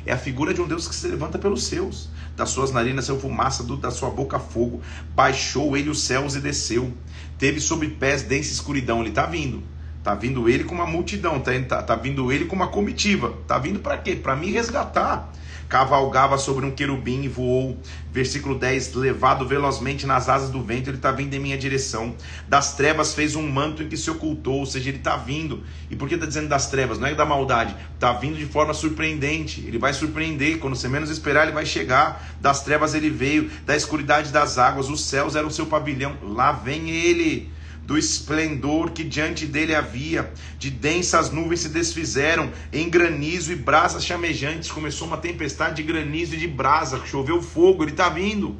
[0.07, 2.09] É a figura de um Deus que se levanta pelos seus.
[2.35, 4.81] Das suas narinas saiu fumaça, do, da sua boca fogo.
[5.15, 6.91] Baixou ele os céus e desceu.
[7.39, 9.01] Teve sob pés densa escuridão.
[9.01, 9.63] Ele está vindo.
[9.99, 11.37] Está vindo ele com uma multidão.
[11.37, 13.35] Está tá, tá vindo ele com uma comitiva.
[13.43, 14.17] Está vindo para quê?
[14.17, 15.37] Para me resgatar
[15.69, 17.79] cavalgava sobre um querubim e voou.
[18.13, 22.15] Versículo 10: Levado velozmente nas asas do vento, ele está vindo em minha direção.
[22.49, 25.63] Das trevas fez um manto em que se ocultou, ou seja, ele está vindo.
[25.91, 26.99] E por que está dizendo das trevas?
[26.99, 29.65] Não é da maldade, está vindo de forma surpreendente.
[29.67, 32.37] Ele vai surpreender, quando você menos esperar, ele vai chegar.
[32.41, 36.17] Das trevas ele veio, da escuridade das águas, os céus eram o seu pavilhão.
[36.23, 37.56] Lá vem ele
[37.87, 44.05] do esplendor que diante dele havia, de densas nuvens se desfizeram, em granizo e brasas
[44.05, 44.73] chamejantes.
[44.73, 48.57] Começou uma tempestade de granizo e de brasa, choveu fogo, ele está vindo.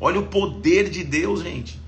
[0.00, 1.78] Olha o poder de Deus, gente.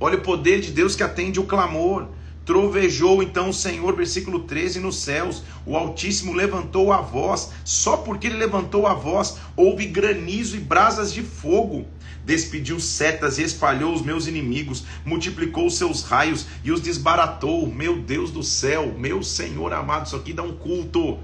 [0.00, 2.08] Olha o poder de Deus que atende o clamor.
[2.44, 5.44] Trovejou então o Senhor, versículo 13, nos céus.
[5.64, 7.50] O Altíssimo levantou a voz.
[7.64, 11.86] Só porque ele levantou a voz, houve granizo e brasas de fogo
[12.24, 17.66] despediu setas e espalhou os meus inimigos, multiplicou os seus raios e os desbaratou.
[17.72, 21.18] Meu Deus do céu, meu Senhor amado, isso aqui dá um culto.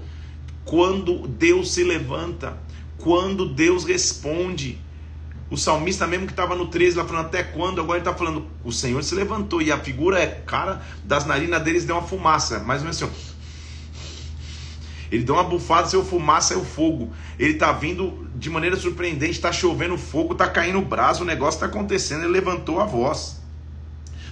[0.65, 2.57] Quando Deus se levanta,
[2.97, 4.77] quando Deus responde.
[5.49, 8.45] O salmista mesmo que estava no 13, lá falando até quando, agora ele está falando,
[8.63, 12.59] o Senhor se levantou, e a figura é, cara, das narinas deles deu uma fumaça,
[12.59, 13.29] mais ou menos assim, ó.
[15.11, 17.11] Ele deu uma bufada, saiu fumaça, saiu fogo.
[17.39, 21.65] Ele está vindo de maneira surpreendente, está chovendo fogo, está caindo brasa, o negócio está
[21.65, 22.23] acontecendo.
[22.23, 23.37] Ele levantou a voz.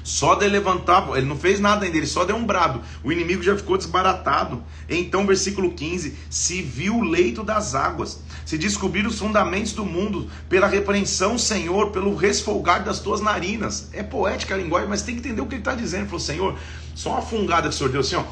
[0.02, 2.82] Só de levantar, ele não fez nada ainda, ele só deu um brado.
[3.04, 4.64] O inimigo já ficou desbaratado.
[4.88, 10.30] Então, versículo 15: Se viu o leito das águas, se descobriram os fundamentos do mundo,
[10.48, 13.90] pela repreensão, Senhor, pelo resfolgar das tuas narinas.
[13.92, 16.04] É poética a linguagem, mas tem que entender o que ele está dizendo.
[16.04, 16.60] Ele falou, Senhor,
[16.96, 18.24] só uma fungada que o Senhor deu assim, ó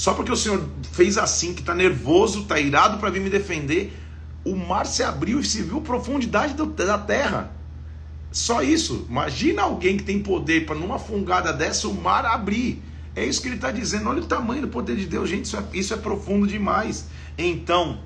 [0.00, 3.92] só porque o Senhor fez assim, que está nervoso, está irado para vir me defender,
[4.42, 7.52] o mar se abriu e se viu profundidade do, da terra.
[8.32, 9.04] Só isso.
[9.10, 12.82] Imagina alguém que tem poder para numa fungada dessa o mar abrir.
[13.14, 14.08] É isso que ele está dizendo.
[14.08, 15.44] Olha o tamanho do poder de Deus, gente.
[15.44, 17.06] Isso é, isso é profundo demais.
[17.36, 18.00] Então,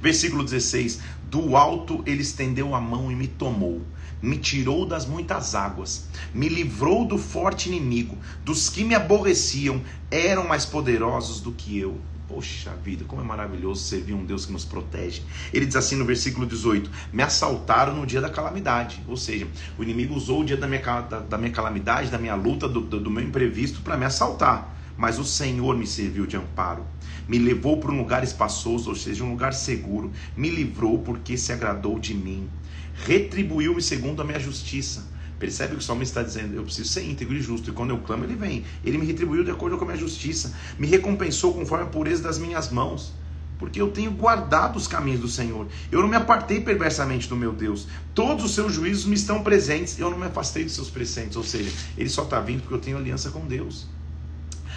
[0.00, 3.82] versículo 16: Do alto ele estendeu a mão e me tomou
[4.24, 10.48] me tirou das muitas águas, me livrou do forte inimigo, dos que me aborreciam, eram
[10.48, 12.00] mais poderosos do que eu.
[12.26, 15.22] Poxa vida, como é maravilhoso servir um Deus que nos protege.
[15.52, 18.98] Ele diz assim no versículo 18: Me assaltaram no dia da calamidade.
[19.06, 19.46] Ou seja,
[19.78, 22.80] o inimigo usou o dia da minha, da, da minha calamidade, da minha luta, do,
[22.80, 24.74] do meu imprevisto para me assaltar.
[24.96, 26.86] Mas o Senhor me serviu de amparo,
[27.28, 31.52] me levou para um lugar espaçoso, ou seja, um lugar seguro, me livrou porque se
[31.52, 32.48] agradou de mim
[32.94, 35.12] retribuiu-me segundo a minha justiça.
[35.38, 36.54] Percebe o que o salmista está dizendo?
[36.54, 37.70] Eu preciso ser íntegro e justo.
[37.70, 38.64] E quando eu clamo, ele vem.
[38.84, 40.54] Ele me retribuiu de acordo com a minha justiça.
[40.78, 43.12] Me recompensou conforme a pureza das minhas mãos.
[43.58, 45.66] Porque eu tenho guardado os caminhos do Senhor.
[45.90, 47.86] Eu não me apartei perversamente do meu Deus.
[48.14, 49.98] Todos os seus juízos me estão presentes.
[49.98, 51.36] Eu não me afastei dos seus preceitos.
[51.36, 53.86] Ou seja, ele só está vindo porque eu tenho aliança com Deus.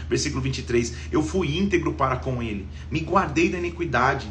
[0.10, 0.94] Versículo 23.
[1.12, 2.68] Eu fui íntegro para com ele.
[2.92, 4.30] Me guardei da iniquidade.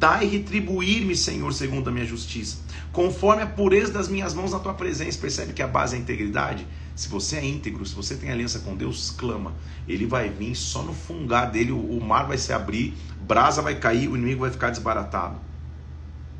[0.00, 2.56] Dai retribuir-me, Senhor, segundo a minha justiça
[2.92, 5.18] conforme a pureza das minhas mãos na tua presença.
[5.18, 6.66] Percebe que a base é a integridade?
[6.94, 9.54] Se você é íntegro, se você tem aliança com Deus, clama.
[9.88, 12.94] Ele vai vir só no fungar dele, o mar vai se abrir,
[13.26, 15.38] brasa vai cair, o inimigo vai ficar desbaratado.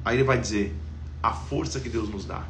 [0.05, 0.75] Aí ele vai dizer:
[1.23, 2.45] a força que Deus nos dá.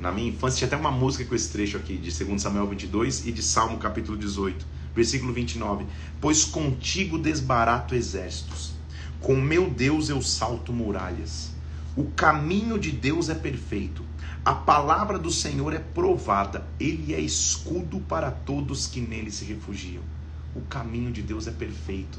[0.00, 3.26] Na minha infância tinha até uma música com esse trecho aqui, de 2 Samuel 22
[3.26, 5.86] e de Salmo capítulo 18, versículo 29.
[6.20, 8.74] Pois contigo desbarato exércitos,
[9.22, 11.52] com meu Deus eu salto muralhas.
[11.96, 14.04] O caminho de Deus é perfeito.
[14.44, 16.66] A palavra do Senhor é provada.
[16.80, 20.02] Ele é escudo para todos que nele se refugiam.
[20.56, 22.18] O caminho de Deus é perfeito.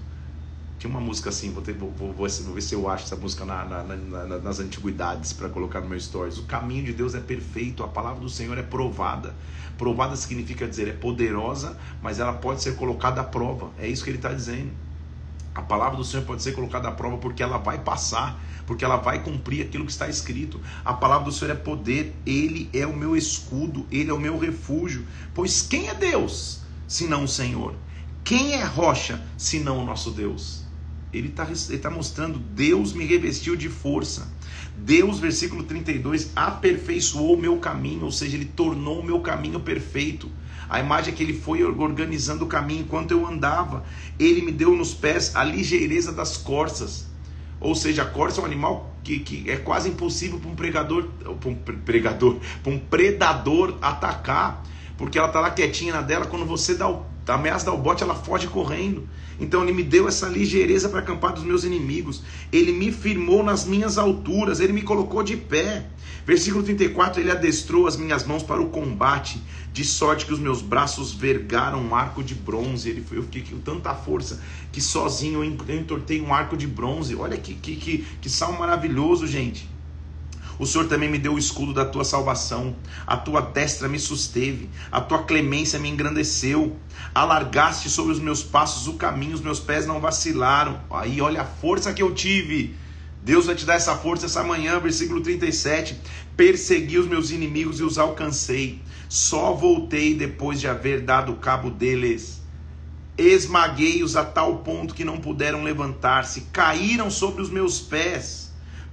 [0.79, 3.43] Tinha uma música assim, vou, ter, vou, vou, vou ver se eu acho essa música
[3.43, 6.37] na, na, na, nas antiguidades para colocar no meu stories.
[6.37, 9.35] O caminho de Deus é perfeito, a palavra do Senhor é provada.
[9.77, 13.71] Provada significa dizer, é poderosa, mas ela pode ser colocada à prova.
[13.77, 14.71] É isso que ele está dizendo.
[15.55, 18.97] A palavra do Senhor pode ser colocada à prova porque ela vai passar, porque ela
[18.97, 20.59] vai cumprir aquilo que está escrito.
[20.83, 24.37] A palavra do Senhor é poder, ele é o meu escudo, ele é o meu
[24.37, 25.05] refúgio.
[25.33, 27.75] Pois quem é Deus, senão o Senhor?
[28.23, 30.63] Quem é rocha, senão o nosso Deus?
[31.13, 31.45] Ele está
[31.81, 34.27] tá mostrando: Deus me revestiu de força.
[34.75, 40.31] Deus, versículo 32, aperfeiçoou o meu caminho, ou seja, ele tornou o meu caminho perfeito.
[40.69, 43.83] A imagem é que ele foi organizando o caminho enquanto eu andava.
[44.19, 47.07] Ele me deu nos pés a ligeireza das corças.
[47.59, 51.05] Ou seja, a corça é um animal que, que é quase impossível para um pregador,
[51.39, 54.63] para um pregador, para um predador atacar,
[54.97, 56.25] porque ela está lá quietinha na dela.
[56.25, 59.07] Quando você dá o ameaça dar o bote, ela foge correndo.
[59.39, 62.21] Então ele me deu essa ligeireza para acampar dos meus inimigos.
[62.51, 65.85] Ele me firmou nas minhas alturas, ele me colocou de pé.
[66.25, 69.41] Versículo 34, ele adestrou as minhas mãos para o combate,
[69.73, 72.89] de sorte que os meus braços vergaram um arco de bronze.
[72.89, 74.39] Ele, eu fiquei com tanta força
[74.71, 77.15] que sozinho eu entortei um arco de bronze.
[77.15, 79.67] Olha que, que, que, que salmo maravilhoso, gente.
[80.59, 82.75] O Senhor também me deu o escudo da tua salvação,
[83.07, 86.77] a tua destra me susteve, a tua clemência me engrandeceu,
[87.13, 90.79] alargaste sobre os meus passos o caminho, os meus pés não vacilaram.
[90.91, 92.75] Aí, olha a força que eu tive.
[93.23, 95.97] Deus vai te dar essa força essa manhã, versículo 37.
[96.35, 98.81] Persegui os meus inimigos e os alcancei.
[99.07, 102.41] Só voltei depois de haver dado cabo deles.
[103.17, 108.43] Esmaguei-os a tal ponto que não puderam levantar-se, caíram sobre os meus pés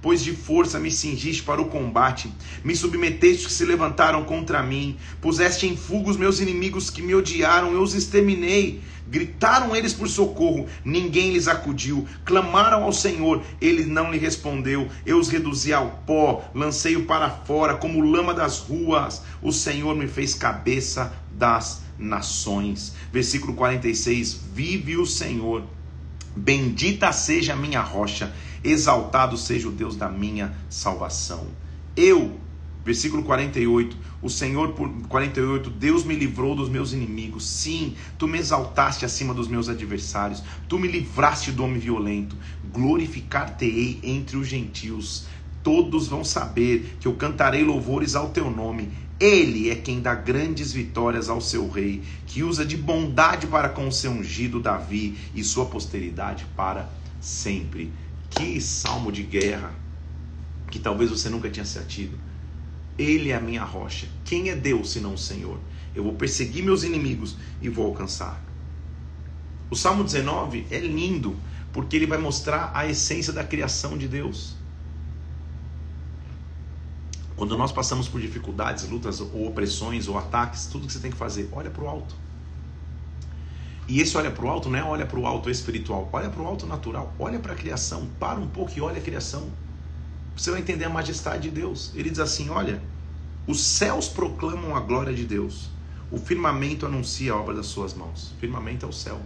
[0.01, 4.97] pois de força me cingiste para o combate, me submeteste que se levantaram contra mim,
[5.21, 8.81] puseste em fuga os meus inimigos que me odiaram, eu os exterminei.
[9.07, 12.07] Gritaram eles por socorro, ninguém lhes acudiu.
[12.23, 14.89] Clamaram ao Senhor, ele não lhe respondeu.
[15.05, 19.21] Eu os reduzi ao pó, lancei-o para fora, como lama das ruas.
[19.41, 22.93] O Senhor me fez cabeça das nações.
[23.11, 25.63] Versículo 46: Vive o Senhor,
[26.35, 28.31] bendita seja a minha rocha
[28.63, 31.47] exaltado seja o Deus da minha salvação.
[31.95, 32.39] Eu,
[32.83, 37.47] versículo 48, o Senhor, por 48, Deus me livrou dos meus inimigos.
[37.47, 42.35] Sim, tu me exaltaste acima dos meus adversários, tu me livraste do homem violento.
[42.71, 45.25] Glorificar-te-ei entre os gentios.
[45.63, 48.89] Todos vão saber que eu cantarei louvores ao teu nome.
[49.19, 53.87] Ele é quem dá grandes vitórias ao seu rei, que usa de bondade para com
[53.87, 56.89] o seu ungido Davi e sua posteridade para
[57.19, 57.91] sempre.
[58.31, 59.75] Que salmo de guerra
[60.71, 62.17] que talvez você nunca tinha sentido.
[62.97, 64.07] Ele é a minha rocha.
[64.25, 65.59] Quem é Deus senão o Senhor?
[65.93, 68.41] Eu vou perseguir meus inimigos e vou alcançar.
[69.69, 71.35] O Salmo 19 é lindo
[71.71, 74.55] porque ele vai mostrar a essência da criação de Deus.
[77.35, 81.17] Quando nós passamos por dificuldades, lutas ou opressões ou ataques, tudo que você tem que
[81.17, 82.15] fazer, olha para o alto.
[83.87, 86.41] E esse olha para o alto não é olha para o alto espiritual, olha para
[86.41, 89.49] o alto natural, olha para a criação, para um pouco e olha a criação.
[90.35, 91.91] Você vai entender a majestade de Deus.
[91.95, 92.81] Ele diz assim: olha,
[93.47, 95.69] os céus proclamam a glória de Deus,
[96.11, 98.33] o firmamento anuncia a obra das suas mãos.
[98.39, 99.19] Firmamento é o céu.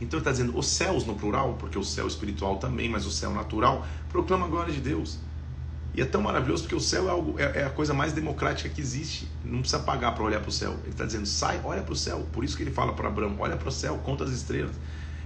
[0.00, 3.10] Então ele está dizendo os céus no plural, porque o céu espiritual também, mas o
[3.10, 5.18] céu natural proclama a glória de Deus.
[5.94, 8.68] E é tão maravilhoso porque o céu é, algo, é, é a coisa mais democrática
[8.68, 9.28] que existe.
[9.44, 10.72] Não precisa pagar para olhar para o céu.
[10.82, 12.26] Ele está dizendo, sai, olha para o céu.
[12.32, 14.74] Por isso que ele fala para Abraão, olha para o céu, conta as estrelas.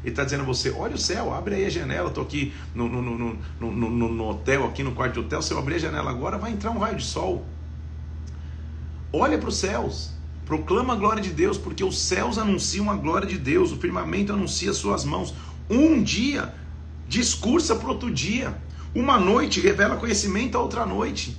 [0.04, 2.08] Ele está dizendo a você, olha o céu, abre aí a janela.
[2.08, 3.38] Estou aqui no, no, no,
[3.72, 5.40] no, no hotel, aqui no quarto de hotel.
[5.40, 7.46] Se eu abrir a janela agora, vai entrar um raio de sol.
[9.10, 10.10] Olha para os céus.
[10.44, 14.30] Proclama a glória de Deus, porque os céus anunciam a glória de Deus, o firmamento
[14.30, 15.34] anuncia suas mãos.
[15.70, 16.52] Um dia
[17.08, 18.54] discursa para outro dia.
[18.94, 21.34] Uma noite revela conhecimento a outra noite.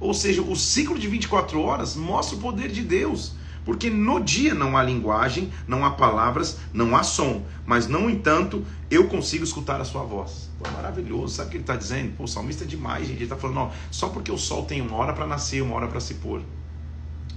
[0.00, 3.34] Ou seja, o ciclo de 24 horas mostra o poder de Deus.
[3.64, 7.44] Porque no dia não há linguagem, não há palavras, não há som.
[7.64, 10.50] Mas, no entanto, eu consigo escutar a sua voz.
[10.58, 11.34] Pô, é maravilhoso.
[11.34, 12.16] Sabe o que ele está dizendo?
[12.16, 13.18] Pô, o salmista é demais, gente.
[13.18, 15.86] Ele está falando, ó, só porque o sol tem uma hora para nascer, uma hora
[15.86, 16.42] para se pôr.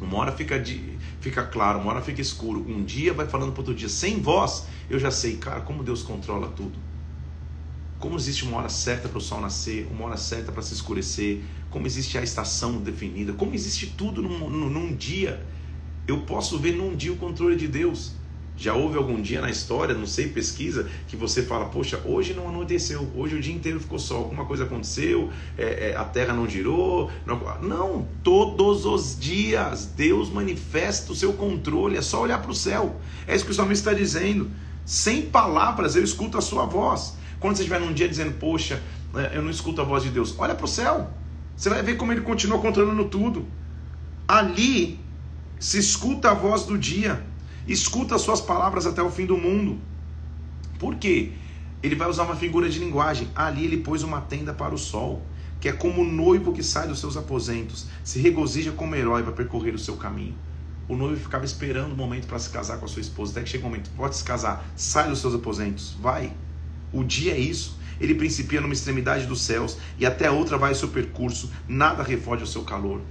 [0.02, 2.66] Uma hora fica, de, fica claro, uma hora fica escuro.
[2.68, 3.88] Um dia vai falando para outro dia.
[3.88, 6.78] Sem voz, eu já sei, cara, como Deus controla tudo.
[8.00, 11.42] Como existe uma hora certa para o sol nascer, uma hora certa para se escurecer,
[11.70, 15.46] como existe a estação definida, como existe tudo num, num, num dia.
[16.08, 18.14] Eu posso ver num dia o controle de Deus.
[18.58, 22.48] Já houve algum dia na história, não sei, pesquisa, que você fala, poxa, hoje não
[22.48, 26.48] anoiteceu, hoje o dia inteiro ficou sol, alguma coisa aconteceu, é, é, a terra não
[26.48, 27.12] girou.
[27.26, 32.56] Não, não, todos os dias Deus manifesta o seu controle, é só olhar para o
[32.56, 32.96] céu.
[33.28, 34.50] É isso que o salmista está dizendo.
[34.86, 37.18] Sem palavras eu escuto a sua voz.
[37.42, 38.82] Quando você estiver num dia dizendo, poxa,
[39.16, 41.10] é, eu não escuto a voz de Deus, olha para o céu.
[41.58, 43.46] Você vai ver como ele continua controlando tudo.
[44.28, 45.00] Ali
[45.60, 47.26] se escuta a voz do dia,
[47.68, 49.80] escuta as suas palavras até o fim do mundo.
[50.80, 51.32] Por quê?
[51.82, 53.28] Ele vai usar uma figura de linguagem.
[53.36, 55.22] Ali ele pôs uma tenda para o sol,
[55.60, 59.32] que é como o noivo que sai dos seus aposentos, se regozija como herói para
[59.32, 60.36] percorrer o seu caminho.
[60.88, 63.50] O noivo ficava esperando o momento para se casar com a sua esposa, até que
[63.50, 66.32] chega o momento, pode se casar, sai dos seus aposentos, vai,
[66.94, 67.80] o dia é isso.
[68.00, 72.44] Ele principia numa extremidade dos céus e até outra vai o seu percurso, nada refoge
[72.44, 73.02] o seu calor.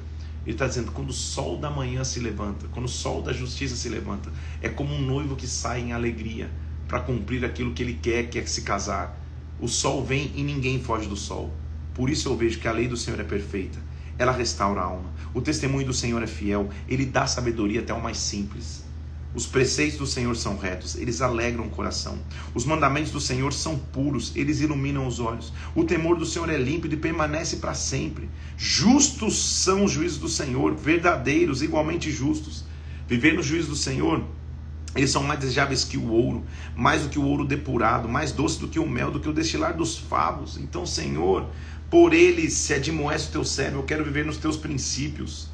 [0.45, 3.75] Ele está dizendo: quando o sol da manhã se levanta, quando o sol da justiça
[3.77, 4.31] se levanta,
[4.61, 6.51] é como um noivo que sai em alegria
[6.87, 9.19] para cumprir aquilo que ele quer, que é se casar.
[9.61, 11.53] O sol vem e ninguém foge do sol.
[11.95, 13.79] Por isso eu vejo que a lei do Senhor é perfeita.
[14.19, 15.11] Ela restaura a alma.
[15.33, 16.69] O testemunho do Senhor é fiel.
[16.89, 18.84] Ele dá sabedoria até o mais simples.
[19.35, 22.17] Os preceitos do Senhor são retos, eles alegram o coração.
[22.55, 25.53] Os mandamentos do Senhor são puros, eles iluminam os olhos.
[25.75, 28.31] O temor do Senhor é límpido e permanece para sempre.
[28.57, 32.65] Justos são os juízos do Senhor, verdadeiros, igualmente justos.
[33.09, 34.25] Viver no juízo do Senhor,
[34.95, 36.45] eles são mais desejáveis que o ouro,
[36.77, 39.33] mais do que o ouro depurado, mais doce do que o mel, do que o
[39.33, 40.57] destilar dos favos.
[40.57, 41.49] Então, Senhor,
[41.91, 45.53] por eles se admoeste o teu servo, eu quero viver nos teus princípios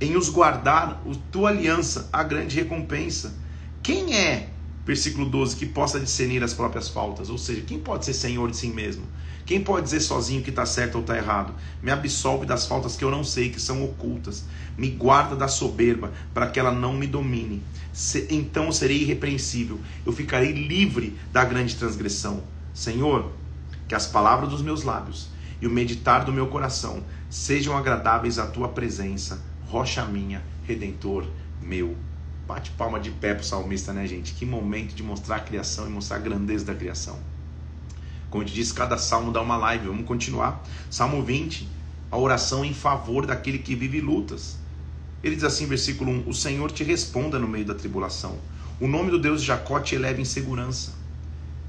[0.00, 3.34] em os guardar, a tua aliança, a grande recompensa.
[3.82, 4.48] Quem é,
[4.86, 7.28] versículo 12, que possa discernir as próprias faltas?
[7.28, 9.04] Ou seja, quem pode ser senhor de si mesmo?
[9.44, 11.54] Quem pode dizer sozinho que está certo ou está errado?
[11.82, 14.44] Me absolve das faltas que eu não sei, que são ocultas.
[14.78, 17.62] Me guarda da soberba, para que ela não me domine.
[17.92, 19.78] Se, então eu serei irrepreensível.
[20.06, 22.42] Eu ficarei livre da grande transgressão.
[22.72, 23.32] Senhor,
[23.86, 25.28] que as palavras dos meus lábios
[25.60, 31.24] e o meditar do meu coração sejam agradáveis à tua presença rocha minha, redentor
[31.62, 31.96] meu.
[32.46, 34.34] Bate palma de pé pro salmista, né, gente?
[34.34, 37.16] Que momento de mostrar a criação e mostrar a grandeza da criação.
[38.28, 39.86] Como te disse, cada salmo dá uma live.
[39.86, 40.60] Vamos continuar.
[40.90, 41.68] Salmo 20,
[42.10, 44.58] a oração em favor daquele que vive lutas.
[45.22, 48.36] Ele diz assim, versículo 1: O Senhor te responda no meio da tribulação.
[48.80, 50.92] O nome do Deus de Jacó te eleva em segurança.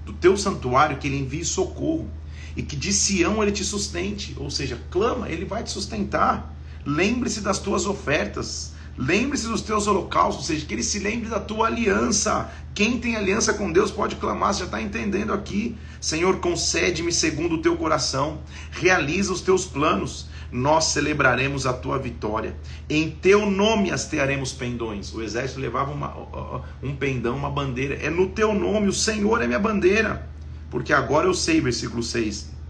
[0.06, 2.10] Do teu santuário que ele envie socorro.
[2.56, 4.36] E que de Sião ele te sustente.
[4.39, 6.52] Ou seja, clama, ele vai te sustentar.
[6.86, 8.74] Lembre-se das tuas ofertas.
[8.98, 12.52] Lembre-se dos teus holocaustos, ou seja, que ele se lembre da tua aliança.
[12.74, 15.78] Quem tem aliança com Deus pode clamar, você já está entendendo aqui.
[16.00, 18.40] Senhor, concede-me segundo o teu coração,
[18.72, 22.56] realiza os teus planos, nós celebraremos a tua vitória.
[22.90, 25.14] Em teu nome hastearemos pendões.
[25.14, 27.96] O exército levava uma, um pendão, uma bandeira.
[27.96, 30.30] É no teu nome, o Senhor é minha bandeira.
[30.70, 32.61] Porque agora eu sei, versículo 6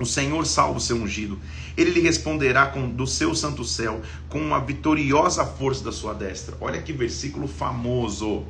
[0.00, 1.38] o Senhor salva o seu ungido.
[1.76, 6.56] Ele lhe responderá com, do seu santo céu com uma vitoriosa força da sua destra.
[6.60, 8.44] Olha que versículo famoso.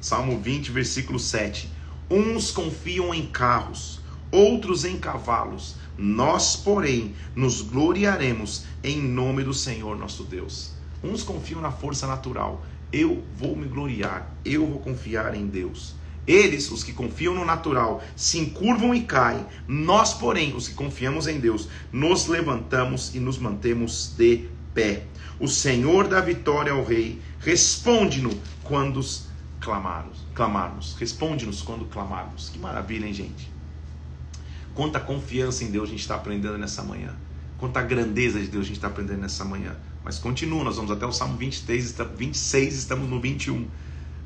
[0.00, 1.70] Salmo 20, versículo 7.
[2.10, 5.76] Uns confiam em carros, outros em cavalos.
[5.96, 10.72] Nós, porém, nos gloriaremos em nome do Senhor nosso Deus.
[11.02, 12.64] Uns confiam na força natural.
[12.92, 15.94] Eu vou me gloriar, eu vou confiar em Deus.
[16.26, 19.44] Eles, os que confiam no natural, se encurvam e caem.
[19.68, 25.04] Nós, porém, os que confiamos em Deus, nos levantamos e nos mantemos de pé.
[25.38, 29.00] O Senhor da vitória ao Rei, responde-nos quando
[29.60, 30.18] clamarmos.
[30.34, 30.96] clamarmos.
[30.98, 32.48] Responde-nos quando clamarmos.
[32.50, 33.52] Que maravilha, hein, gente?
[34.74, 37.14] Quanta confiança em Deus a gente está aprendendo nessa manhã.
[37.58, 39.76] Quanta grandeza de Deus a gente está aprendendo nessa manhã.
[40.04, 43.66] Mas continua, nós vamos até o Salmo 23, 26, estamos no 21.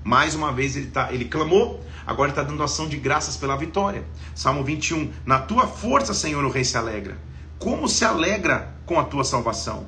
[0.09, 4.07] Mais uma vez ele, tá, ele clamou, agora está dando ação de graças pela vitória.
[4.35, 5.13] Salmo 21.
[5.27, 7.19] Na tua força, Senhor, o rei se alegra.
[7.59, 9.87] Como se alegra com a tua salvação?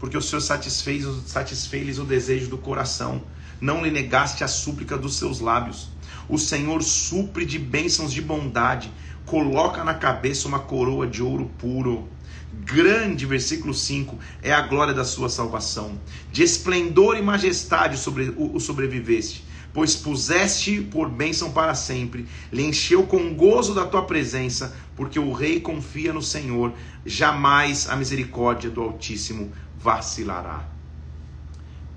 [0.00, 3.22] Porque o Senhor satisfez, satisfez o desejo do coração.
[3.60, 5.90] Não lhe negaste a súplica dos seus lábios.
[6.28, 8.92] O Senhor supre de bênçãos de bondade,
[9.24, 12.08] coloca na cabeça uma coroa de ouro puro.
[12.52, 15.96] Grande, versículo 5, é a glória da sua salvação.
[16.32, 22.64] De esplendor e majestade sobre, o, o sobreviveste pois puseste por bênção para sempre, lhe
[22.64, 26.72] encheu com gozo da tua presença, porque o rei confia no Senhor,
[27.06, 30.68] jamais a misericórdia do Altíssimo vacilará.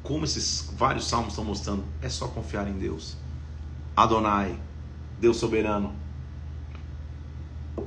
[0.04, 3.18] Como esses vários salmos estão mostrando, é só confiar em Deus.
[3.96, 4.58] Adonai,
[5.20, 5.94] Deus soberano,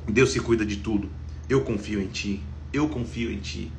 [0.09, 1.11] Deus que cuida de tudo.
[1.49, 3.71] Eu confio em ti, eu confio em ti.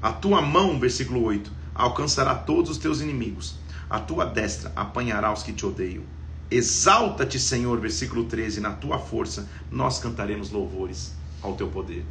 [0.00, 3.61] A tua mão, versículo 8, alcançará todos os teus inimigos
[3.92, 6.02] a tua destra apanhará os que te odeiam.
[6.50, 11.12] Exalta-te, Senhor, versículo 13, na tua força nós cantaremos louvores
[11.42, 12.02] ao teu poder.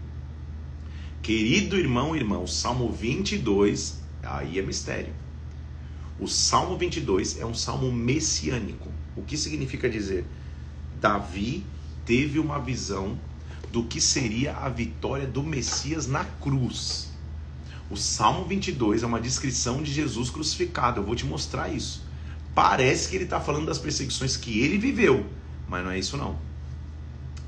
[1.23, 5.11] Querido irmão e irmão, Salmo 22, aí é mistério.
[6.19, 8.88] O Salmo 22 é um salmo messiânico.
[9.15, 10.23] O que significa dizer?
[10.99, 11.65] Davi
[12.05, 13.17] teve uma visão
[13.71, 17.11] do que seria a vitória do Messias na cruz.
[17.91, 21.01] O Salmo 22 é uma descrição de Jesus crucificado.
[21.01, 22.01] Eu vou te mostrar isso.
[22.55, 25.25] Parece que ele está falando das perseguições que ele viveu,
[25.67, 26.37] mas não é isso não.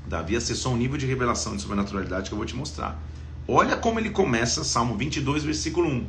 [0.06, 3.02] Davi acessou um nível de revelação de sobrenaturalidade que eu vou te mostrar.
[3.48, 6.06] Olha como ele começa, Salmo 22, versículo 1.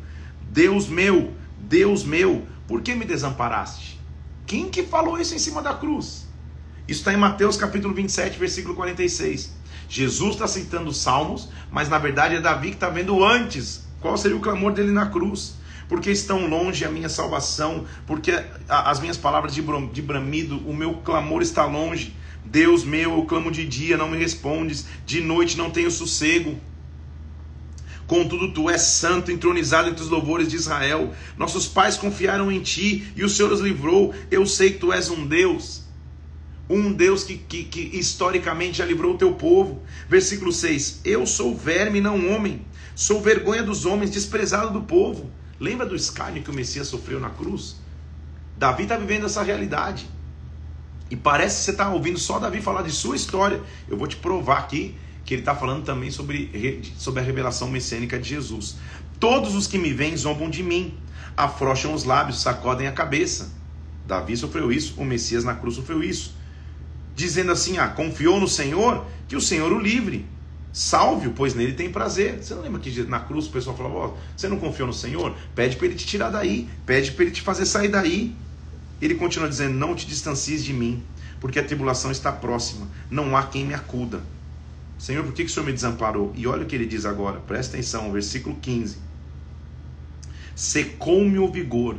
[0.51, 3.97] Deus meu, Deus meu, por que me desamparaste?
[4.45, 6.27] Quem que falou isso em cima da cruz?
[6.89, 9.53] Isso está em Mateus capítulo 27, versículo 46.
[9.88, 14.17] Jesus está citando os salmos, mas na verdade é Davi que está vendo antes qual
[14.17, 15.55] seria o clamor dele na cruz?
[15.87, 18.31] Porque estão longe a minha salvação, porque
[18.67, 22.15] as minhas palavras de bramido, o meu clamor está longe.
[22.43, 26.59] Deus meu, eu clamo de dia, não me respondes, de noite não tenho sossego.
[28.07, 31.11] Contudo, tu és santo, entronizado entre os louvores de Israel.
[31.37, 34.13] Nossos pais confiaram em ti e o Senhor os livrou.
[34.29, 35.83] Eu sei que tu és um Deus.
[36.69, 39.81] Um Deus que, que, que historicamente já livrou o teu povo.
[40.07, 42.63] Versículo 6: Eu sou verme, não homem.
[42.95, 45.29] Sou vergonha dos homens, desprezado do povo.
[45.59, 47.75] Lembra do escárnio que o Messias sofreu na cruz?
[48.57, 50.09] Davi está vivendo essa realidade.
[51.11, 53.61] E parece que você está ouvindo só Davi falar de sua história.
[53.89, 56.49] Eu vou te provar aqui que ele está falando também sobre,
[56.97, 58.77] sobre a revelação messiânica de Jesus.
[59.19, 60.97] Todos os que me veem zombam de mim,
[61.35, 63.51] afrouxam os lábios, sacodem a cabeça.
[64.07, 66.33] Davi sofreu isso, o Messias na cruz sofreu isso.
[67.13, 70.25] Dizendo assim: ah, confiou no Senhor, que o Senhor o livre.
[70.76, 72.43] Salve-o, pois nele tem prazer.
[72.43, 75.34] Você não lembra que na cruz o pessoal falava: oh, você não confiou no Senhor?
[75.55, 78.36] Pede para ele te tirar daí, pede para ele te fazer sair daí.
[79.01, 81.01] Ele continua dizendo: Não te distancies de mim,
[81.39, 84.21] porque a tribulação está próxima, não há quem me acuda.
[84.99, 86.34] Senhor, por que, que o Senhor me desamparou?
[86.36, 88.97] E olha o que ele diz agora, presta atenção, versículo 15:
[90.53, 91.95] Secou-me o vigor,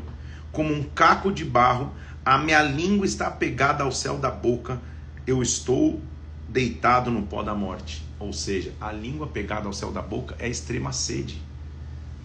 [0.53, 4.79] como um caco de barro, a minha língua está pegada ao céu da boca,
[5.27, 5.99] eu estou
[6.47, 8.06] deitado no pó da morte.
[8.19, 11.43] Ou seja, a língua pegada ao céu da boca é extrema sede.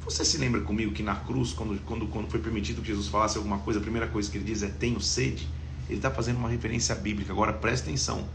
[0.04, 3.38] Você se lembra comigo que na cruz, quando, quando, quando foi permitido que Jesus falasse
[3.38, 5.48] alguma coisa, a primeira coisa que ele diz é: Tenho sede?
[5.88, 7.32] Ele está fazendo uma referência bíblica.
[7.32, 8.26] Agora presta atenção.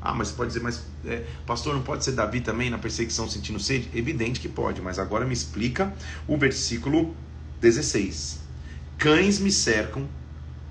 [0.00, 3.58] Ah, mas pode dizer, mas é, pastor, não pode ser Davi também na perseguição sentindo
[3.58, 3.90] sede?
[3.94, 5.92] Evidente que pode, mas agora me explica
[6.28, 7.14] o versículo
[7.60, 8.40] 16:
[8.98, 10.06] Cães me cercam,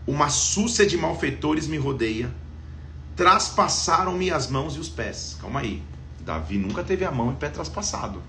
[0.08, 2.32] uma súcia de malfeitores me rodeia,
[3.16, 5.38] traspassaram-me as mãos e os pés.
[5.41, 5.84] Calma aí,
[6.26, 8.21] Davi nunca teve a mão e pé traspassado.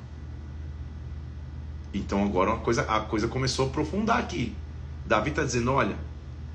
[1.94, 4.54] Então agora a coisa, a coisa começou a aprofundar aqui.
[5.06, 5.96] Davi está dizendo: olha,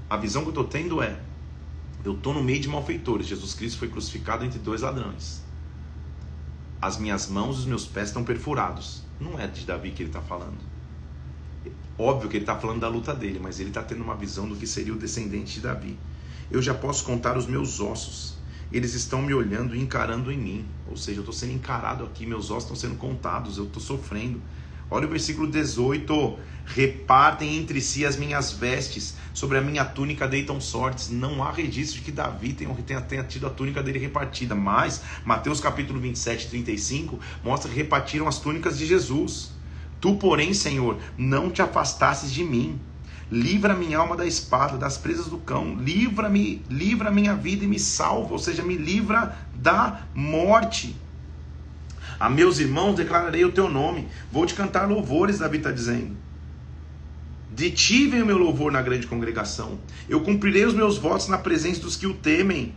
[0.09, 1.19] a visão que eu estou tendo é
[2.03, 3.27] eu estou no meio de malfeitores.
[3.27, 5.43] Jesus Cristo foi crucificado entre dois ladrões.
[6.81, 9.03] As minhas mãos e os meus pés estão perfurados.
[9.19, 10.57] Não é de Davi que ele está falando.
[11.97, 14.55] Óbvio que ele está falando da luta dele, mas ele está tendo uma visão do
[14.55, 15.97] que seria o descendente de Davi.
[16.49, 18.40] Eu já posso contar os meus ossos.
[18.71, 20.65] Eles estão me olhando e encarando em mim.
[20.87, 24.41] Ou seja, eu estou sendo encarado aqui, meus ossos estão sendo contados, eu estou sofrendo.
[24.89, 30.59] Olha o versículo 18: Repartem entre si as minhas vestes, sobre a minha túnica deitam
[30.61, 31.09] sortes.
[31.09, 35.01] Não há registro de que Davi tenha, tenha, tenha tido a túnica dele repartida, mas
[35.25, 39.51] Mateus capítulo 27, 35 mostra que repartiram as túnicas de Jesus.
[39.99, 42.79] Tu, porém, Senhor, não te afastastes de mim.
[43.31, 45.75] Livra minha alma da espada, das presas do cão.
[45.75, 50.95] Livra-me, livra minha vida e me salva, ou seja, me livra da morte.
[52.19, 54.07] A meus irmãos declararei o teu nome.
[54.31, 56.15] Vou te cantar louvores, Davi está dizendo.
[57.55, 59.79] De ti vem o meu louvor na grande congregação.
[60.09, 62.75] Eu cumprirei os meus votos na presença dos que o temem.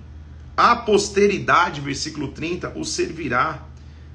[0.56, 3.64] A posteridade, versículo 30, o servirá.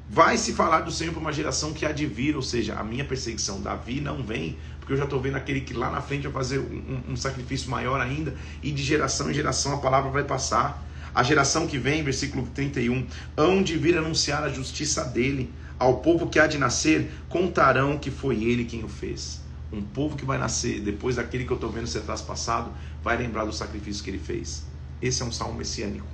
[0.09, 2.83] Vai se falar do Senhor para uma geração que há de vir, ou seja, a
[2.83, 3.61] minha perseguição.
[3.61, 4.57] Davi não vem,
[4.89, 7.15] porque eu já estou vendo aquele que lá na frente vai fazer um, um, um
[7.15, 10.83] sacrifício maior ainda, e de geração em geração a palavra vai passar.
[11.13, 13.05] A geração que vem, versículo 31,
[13.37, 15.53] hão de vir anunciar a justiça dele.
[15.77, 19.41] Ao povo que há de nascer, contarão que foi ele quem o fez.
[19.71, 22.71] Um povo que vai nascer depois daquele que eu estou vendo ser traspassado,
[23.03, 24.65] vai lembrar do sacrifício que ele fez.
[24.99, 26.07] Esse é um salmo messiânico.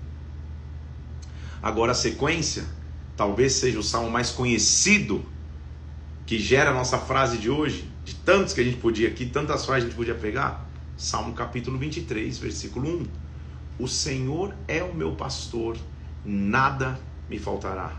[1.64, 2.66] Agora a sequência,
[3.16, 5.24] talvez seja o salmo mais conhecido
[6.26, 9.66] que gera a nossa frase de hoje, de tantos que a gente podia aqui, tantas
[9.66, 10.64] frases a gente podia pegar.
[10.96, 13.08] Salmo capítulo 23, versículo 1.
[13.80, 15.76] O Senhor é o meu pastor,
[16.24, 17.94] nada me faltará.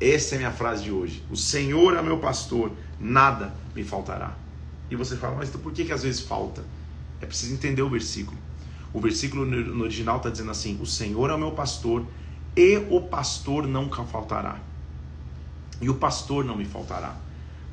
[0.00, 1.22] Essa é a minha frase de hoje.
[1.30, 4.36] O Senhor é meu pastor, nada me faltará.
[4.90, 6.64] E você fala, mas então por que, que às vezes falta?
[7.20, 8.36] É preciso entender o versículo.
[8.92, 12.04] O versículo no original está dizendo assim: O Senhor é o meu pastor,
[12.56, 14.60] e o pastor nunca faltará.
[15.80, 17.16] E o pastor não me faltará.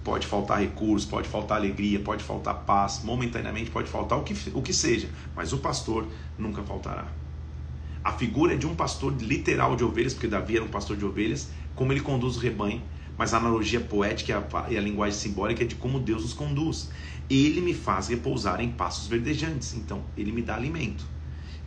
[0.06, 4.62] Pode faltar recursos, pode faltar alegria, pode faltar paz, momentaneamente pode faltar o que, o
[4.62, 7.08] que seja, mas o pastor nunca faltará.
[8.04, 11.04] A figura é de um pastor literal de ovelhas, porque Davi era um pastor de
[11.04, 12.84] ovelhas, como ele conduz o rebanho,
[13.18, 16.34] mas a analogia poética e a, e a linguagem simbólica é de como Deus os
[16.34, 16.92] conduz.
[17.28, 21.04] Ele me faz repousar em passos verdejantes, então ele me dá alimento.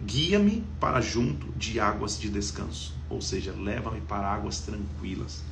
[0.01, 5.43] Guia-me para junto de águas de descanso, ou seja, leva-me para águas tranquilas.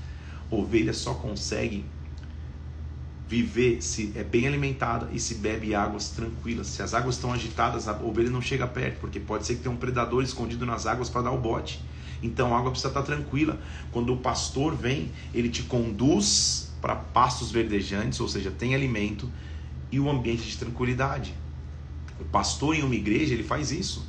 [0.49, 1.85] Ovelhas só conseguem
[3.29, 6.69] viver se é bem alimentada e se bebe águas tranquilas.
[6.69, 9.75] Se as águas estão agitadas, a ovelha não chega perto, porque pode ser que tenha
[9.75, 11.83] um predador escondido nas águas para dar o bote.
[12.23, 13.61] Então a água precisa estar tranquila.
[13.91, 19.31] Quando o pastor vem, ele te conduz para pastos verdejantes, ou seja, tem alimento
[19.91, 21.35] e o ambiente de tranquilidade.
[22.21, 24.09] O pastor em uma igreja, ele faz isso.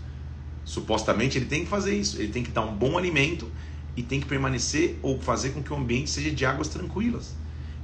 [0.63, 3.49] Supostamente ele tem que fazer isso, ele tem que dar um bom alimento
[3.95, 7.35] e tem que permanecer ou fazer com que o ambiente seja de águas tranquilas.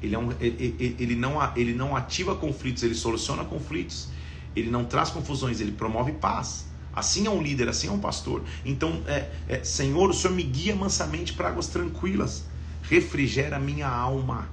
[0.04, 4.10] Ele, é um, ele, não, ele não ativa conflitos, ele soluciona conflitos.
[4.54, 6.66] Ele não traz confusões, ele promove paz.
[6.94, 8.44] Assim é um líder, assim é um pastor.
[8.66, 12.44] Então, é, é Senhor, o Senhor me guia mansamente para águas tranquilas,
[12.84, 14.50] refrigera minha alma,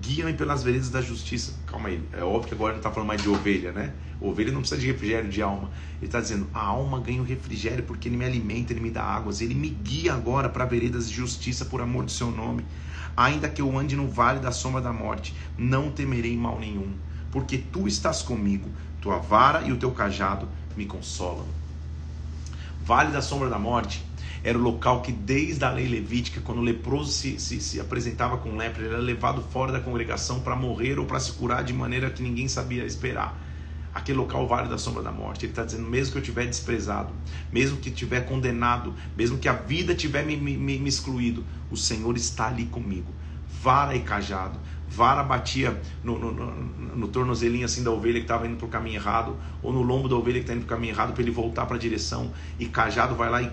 [0.00, 1.54] guia-me pelas veredas da justiça.
[1.66, 3.94] Calma aí, é óbvio que agora não está falando mais de ovelha, né?
[4.20, 5.70] Ovelha não precisa de refrigério de alma.
[5.98, 9.02] Ele está dizendo: a alma ganha o refrigério porque ele me alimenta, ele me dá
[9.02, 12.64] águas, ele me guia agora para veredas de justiça por amor do seu nome.
[13.16, 16.92] Ainda que eu ande no vale da sombra da morte, não temerei mal nenhum,
[17.32, 18.68] porque tu estás comigo,
[19.00, 21.46] tua vara e o teu cajado me consolam.
[22.84, 24.04] Vale da sombra da morte
[24.44, 28.36] era o local que, desde a lei levítica, quando o leproso se, se, se apresentava
[28.36, 31.72] com lepra, ele era levado fora da congregação para morrer ou para se curar de
[31.72, 33.45] maneira que ninguém sabia esperar.
[33.96, 35.46] Aquele local, vale da sombra da morte.
[35.46, 37.14] Ele está dizendo: mesmo que eu tiver desprezado,
[37.50, 42.14] mesmo que tiver condenado, mesmo que a vida tiver me, me, me excluído, o Senhor
[42.14, 43.10] está ali comigo.
[43.62, 46.52] Vara e cajado vara batia no, no, no,
[46.96, 50.08] no tornozelinho assim da ovelha que estava indo para o caminho errado, ou no lombo
[50.08, 52.32] da ovelha que está indo para o caminho errado para ele voltar para a direção,
[52.58, 53.50] e cajado vai lá e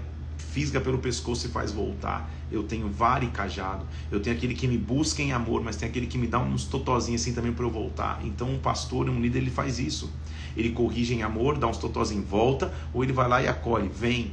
[0.54, 2.32] fisga pelo pescoço e faz voltar.
[2.52, 3.86] Eu tenho vara e cajado.
[4.12, 6.66] Eu tenho aquele que me busca em amor, mas tem aquele que me dá uns
[6.66, 8.22] totozinhos assim também para eu voltar.
[8.24, 10.12] Então um pastor, um líder, ele faz isso.
[10.56, 13.90] Ele corrige em amor, dá uns totozinhos em volta, ou ele vai lá e acolhe,
[13.90, 14.32] vem.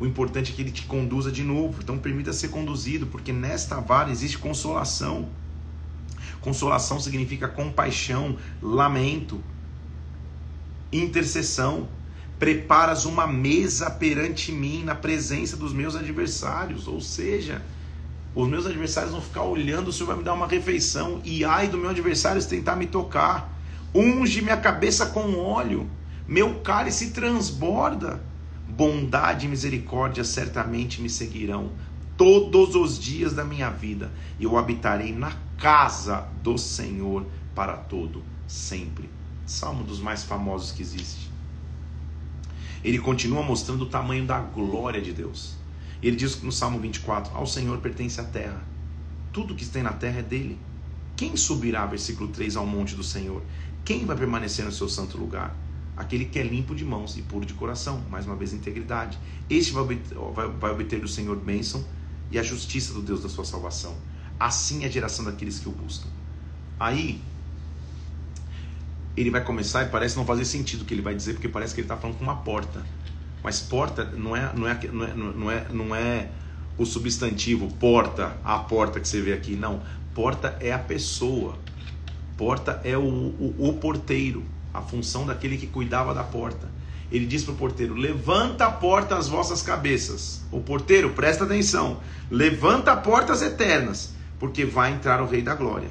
[0.00, 1.82] O importante é que ele te conduza de novo.
[1.82, 5.28] Então permita ser conduzido, porque nesta vara existe consolação.
[6.40, 9.38] Consolação significa compaixão, lamento,
[10.90, 11.88] intercessão.
[12.38, 17.62] Preparas uma mesa perante mim na presença dos meus adversários, ou seja,
[18.34, 21.68] os meus adversários vão ficar olhando, o Senhor vai me dar uma refeição, e ai
[21.68, 23.50] do meu adversário se tentar me tocar.
[23.94, 25.88] Unge minha cabeça com óleo,
[26.28, 28.22] meu cálice transborda.
[28.68, 31.70] Bondade e misericórdia certamente me seguirão
[32.16, 37.24] todos os dias da minha vida, e eu habitarei na casa do Senhor
[37.54, 39.08] para todo sempre.
[39.46, 41.25] Salmo dos mais famosos que existe.
[42.84, 45.56] Ele continua mostrando o tamanho da glória de Deus.
[46.02, 48.62] Ele diz no Salmo 24: Ao Senhor pertence a terra,
[49.32, 50.58] tudo que tem na terra é dele.
[51.16, 53.42] Quem subirá, versículo 3, ao monte do Senhor?
[53.84, 55.56] Quem vai permanecer no seu santo lugar?
[55.96, 59.18] Aquele que é limpo de mãos e puro de coração, mais uma vez integridade.
[59.48, 61.82] Este vai obter, vai, vai obter do Senhor bênção
[62.30, 63.96] e a justiça do Deus da sua salvação.
[64.38, 66.08] Assim é a geração daqueles que o buscam.
[66.78, 67.22] Aí
[69.16, 71.74] ele vai começar e parece não fazer sentido o que ele vai dizer, porque parece
[71.74, 72.84] que ele está falando com uma porta.
[73.42, 76.28] Mas porta não é, não é, não é, não é, não é
[76.76, 79.56] o substantivo porta, a porta que você vê aqui.
[79.56, 79.80] Não.
[80.14, 81.58] Porta é a pessoa.
[82.36, 84.44] Porta é o, o, o porteiro,
[84.74, 86.76] a função daquele que cuidava da porta
[87.10, 90.42] ele diz para o porteiro: Levanta a porta as vossas cabeças.
[90.50, 92.00] O porteiro, presta atenção:
[92.30, 95.90] Levanta a portas eternas, porque vai entrar o Rei da Glória.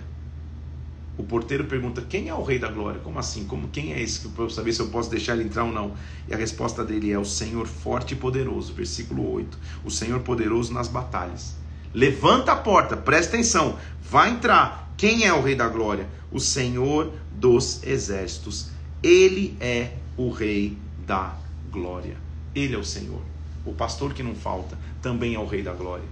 [1.18, 3.00] O porteiro pergunta: Quem é o Rei da Glória?
[3.00, 3.46] Como assim?
[3.46, 4.28] Como quem é esse?
[4.30, 5.94] Para eu saber se eu posso deixar ele entrar ou não.
[6.28, 8.74] E a resposta dele é: O Senhor forte e poderoso.
[8.74, 11.56] Versículo 8: O Senhor poderoso nas batalhas.
[11.94, 14.94] Levanta a porta, presta atenção, vai entrar.
[14.98, 16.10] Quem é o Rei da Glória?
[16.32, 18.70] O Senhor dos Exércitos.
[19.02, 21.36] Ele é o Rei da
[21.72, 22.18] glória.
[22.54, 23.22] Ele é o Senhor.
[23.66, 26.06] O pastor que não falta também é o Rei da glória.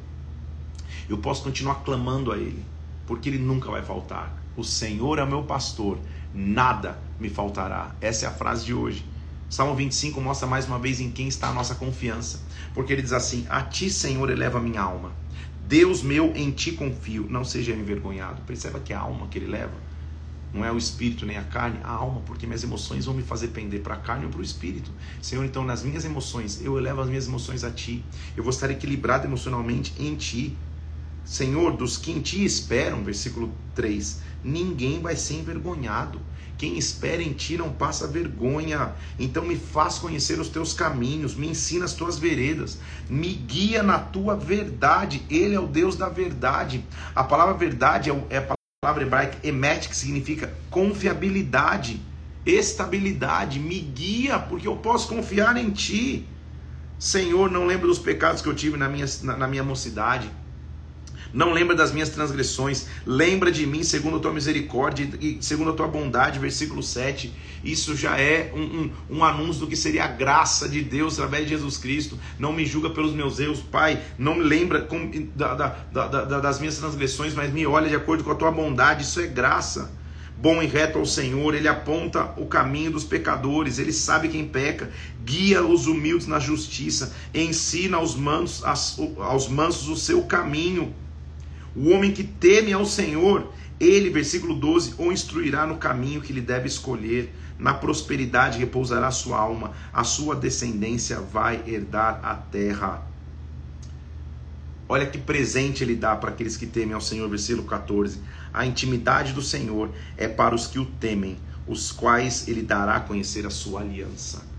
[1.09, 2.63] Eu posso continuar clamando a Ele,
[3.05, 4.42] porque Ele nunca vai faltar.
[4.55, 5.99] O Senhor é meu pastor,
[6.33, 7.95] nada me faltará.
[7.99, 9.03] Essa é a frase de hoje.
[9.49, 12.39] Salmo 25 mostra mais uma vez em quem está a nossa confiança,
[12.73, 15.11] porque ele diz assim: A ti, Senhor, eleva minha alma.
[15.67, 18.41] Deus meu, em ti confio, não seja envergonhado.
[18.43, 19.73] Perceba que a alma que ele leva
[20.53, 23.47] não é o espírito nem a carne, a alma, porque minhas emoções vão me fazer
[23.47, 24.91] pender para a carne ou para o espírito.
[25.19, 28.05] Senhor, então nas minhas emoções, eu elevo as minhas emoções a Ti.
[28.37, 30.55] Eu vou estar equilibrado emocionalmente em Ti.
[31.25, 36.19] Senhor, dos que em Ti esperam, versículo 3, ninguém vai ser envergonhado.
[36.57, 38.93] Quem espera em Ti não passa vergonha.
[39.17, 42.77] Então me faz conhecer os Teus caminhos, me ensina as Tuas veredas,
[43.09, 45.23] me guia na Tua verdade.
[45.29, 46.83] Ele é o Deus da verdade.
[47.15, 52.01] A palavra verdade é a palavra palavra hebraica emet, que significa confiabilidade,
[52.45, 56.27] estabilidade, me guia, porque eu posso confiar em Ti.
[56.99, 60.29] Senhor, não lembro dos pecados que eu tive na minha, na, na minha mocidade
[61.33, 65.73] não lembra das minhas transgressões, lembra de mim segundo a tua misericórdia e segundo a
[65.73, 67.33] tua bondade, versículo 7.
[67.63, 71.43] Isso já é um, um, um, anúncio do que seria a graça de Deus através
[71.43, 72.19] de Jesus Cristo.
[72.37, 74.01] Não me julga pelos meus erros, Pai.
[74.17, 78.23] Não me lembra com, da, da, da, das minhas transgressões, mas me olha de acordo
[78.23, 79.03] com a tua bondade.
[79.03, 80.03] Isso é graça
[80.43, 84.91] bom e reto ao Senhor, ele aponta o caminho dos pecadores, ele sabe quem peca,
[85.23, 88.61] guia os humildes na justiça, ensina aos mansos,
[89.19, 90.93] aos mansos o seu caminho.
[91.75, 96.41] O homem que teme ao Senhor, Ele, versículo 12, o instruirá no caminho que lhe
[96.41, 103.07] deve escolher, na prosperidade repousará sua alma, a sua descendência vai herdar a terra.
[104.87, 108.19] Olha que presente ele dá para aqueles que temem ao Senhor, versículo 14.
[108.53, 112.99] A intimidade do Senhor é para os que o temem, os quais ele dará a
[112.99, 114.52] conhecer a sua aliança.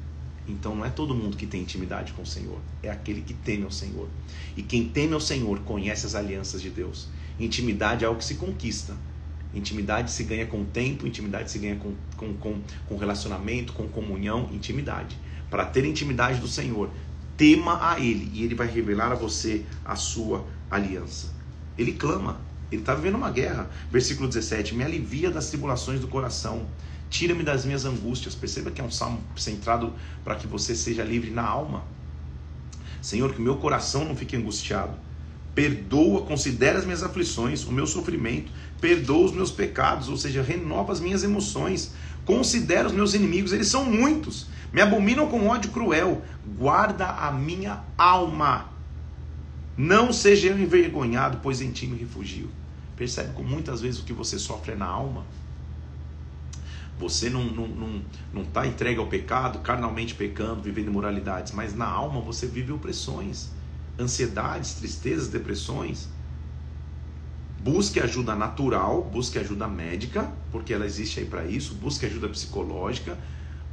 [0.46, 3.64] Então não é todo mundo que tem intimidade com o Senhor, é aquele que teme
[3.64, 4.08] ao Senhor.
[4.56, 7.08] E quem teme ao Senhor conhece as alianças de Deus.
[7.38, 8.94] Intimidade é algo que se conquista.
[9.54, 14.50] Intimidade se ganha com tempo, intimidade se ganha com, com, com, com relacionamento, com comunhão,
[14.52, 15.16] intimidade.
[15.48, 16.90] Para ter intimidade do Senhor,
[17.36, 21.32] tema a Ele e Ele vai revelar a você a sua aliança.
[21.78, 22.40] Ele clama,
[22.70, 23.70] ele está vivendo uma guerra.
[23.90, 26.66] Versículo 17: Me alivia das tribulações do coração
[27.10, 28.34] Tira-me das minhas angústias.
[28.34, 29.92] Perceba que é um salmo centrado
[30.24, 31.84] para que você seja livre na alma.
[33.00, 34.96] Senhor, que meu coração não fique angustiado.
[35.54, 38.50] Perdoa, considera as minhas aflições, o meu sofrimento,
[38.80, 41.92] perdoa os meus pecados, ou seja, renova as minhas emoções.
[42.24, 44.48] Considera os meus inimigos, eles são muitos.
[44.72, 46.22] Me abominam com ódio cruel.
[46.58, 48.70] Guarda a minha alma.
[49.76, 52.50] Não seja eu envergonhado, pois em ti me refugio.
[52.96, 55.24] Percebe como muitas vezes o que você sofre é na alma?
[56.98, 61.86] Você não não, não, não tá entregue ao pecado, carnalmente pecando, vivendo imoralidades, mas na
[61.86, 63.50] alma você vive opressões,
[63.98, 66.08] ansiedades, tristezas, depressões.
[67.64, 71.74] Busque ajuda natural, busque ajuda médica, porque ela existe aí para isso.
[71.74, 73.18] Busque ajuda psicológica,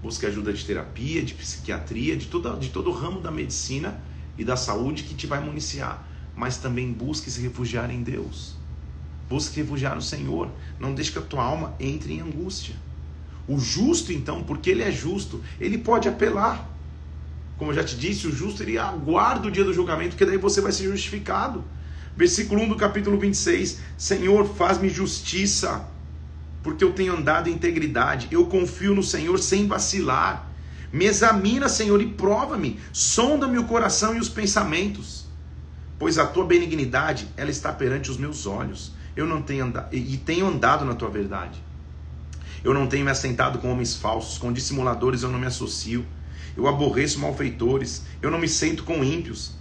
[0.01, 4.01] busque ajuda de terapia, de psiquiatria, de todo, de todo o ramo da medicina
[4.37, 6.07] e da saúde que te vai municiar.
[6.33, 8.55] Mas também busque se refugiar em Deus.
[9.27, 10.49] Busque refugiar no Senhor.
[10.79, 12.75] Não deixe que a tua alma entre em angústia.
[13.47, 16.69] O justo, então, porque ele é justo, ele pode apelar.
[17.57, 20.37] Como eu já te disse, o justo ele aguarda o dia do julgamento, porque daí
[20.37, 21.63] você vai ser justificado.
[22.15, 25.87] Versículo 1 do capítulo 26: Senhor, faz-me justiça,
[26.63, 28.27] porque eu tenho andado em integridade.
[28.31, 30.49] Eu confio no Senhor sem vacilar.
[30.91, 32.79] Me examina, Senhor, e prova-me.
[32.91, 35.25] Sonda-me o coração e os pensamentos.
[35.97, 38.91] Pois a tua benignidade, ela está perante os meus olhos.
[39.15, 41.61] Eu não tenho andado, e tenho andado na tua verdade.
[42.63, 46.05] Eu não tenho me assentado com homens falsos, com dissimuladores eu não me associo.
[46.55, 49.55] Eu aborreço malfeitores, eu não me sento com ímpios.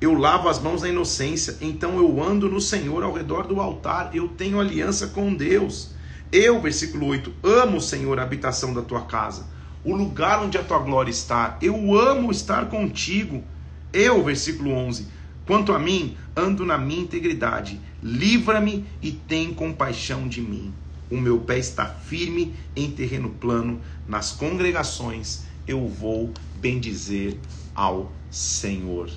[0.00, 4.10] Eu lavo as mãos na inocência, então eu ando no Senhor ao redor do altar,
[4.14, 5.90] eu tenho aliança com Deus.
[6.32, 9.46] Eu, versículo 8, amo, Senhor, a habitação da tua casa,
[9.84, 11.58] o lugar onde a tua glória está.
[11.60, 13.44] Eu amo estar contigo.
[13.92, 15.08] Eu, versículo 11,
[15.44, 17.78] quanto a mim, ando na minha integridade.
[18.02, 20.72] Livra-me e tem compaixão de mim
[21.10, 27.36] o meu pé está firme em terreno plano, nas congregações eu vou bendizer
[27.74, 29.10] ao Senhor.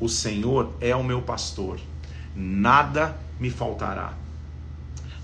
[0.00, 1.78] O Senhor é o meu pastor,
[2.34, 4.14] nada me faltará.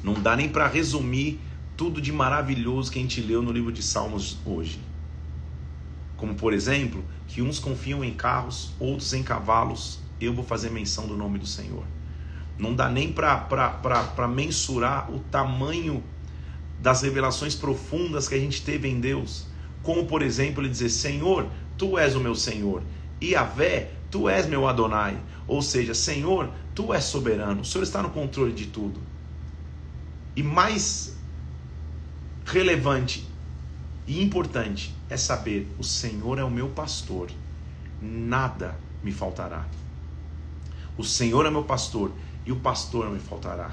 [0.03, 1.41] Não dá nem para resumir
[1.77, 4.79] tudo de maravilhoso que a gente leu no livro de Salmos hoje.
[6.17, 11.07] Como, por exemplo, que uns confiam em carros, outros em cavalos, eu vou fazer menção
[11.07, 11.85] do nome do Senhor.
[12.59, 16.03] Não dá nem para mensurar o tamanho
[16.81, 19.47] das revelações profundas que a gente teve em Deus.
[19.83, 22.83] Como, por exemplo, ele dizer: Senhor, tu és o meu Senhor.
[23.21, 25.19] E Avé, tu és meu Adonai.
[25.47, 27.63] Ou seja, Senhor, tu és soberano.
[27.63, 29.01] O Senhor está no controle de tudo.
[30.37, 31.17] E mais
[32.45, 33.27] relevante
[34.07, 37.31] e importante é saber: o Senhor é o meu pastor.
[38.01, 39.67] Nada me faltará.
[40.97, 42.13] O Senhor é meu pastor
[42.45, 43.70] e o pastor não me faltará.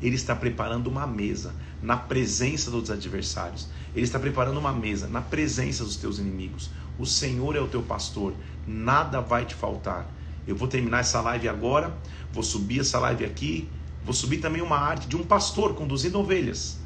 [0.00, 3.68] Ele está preparando uma mesa na presença dos adversários.
[3.94, 6.70] Ele está preparando uma mesa na presença dos teus inimigos.
[6.98, 8.34] O Senhor é o teu pastor,
[8.66, 10.06] nada vai te faltar.
[10.46, 11.96] Eu vou terminar essa live agora,
[12.32, 13.68] vou subir essa live aqui,
[14.04, 16.78] vou subir também uma arte de um pastor conduzindo ovelhas.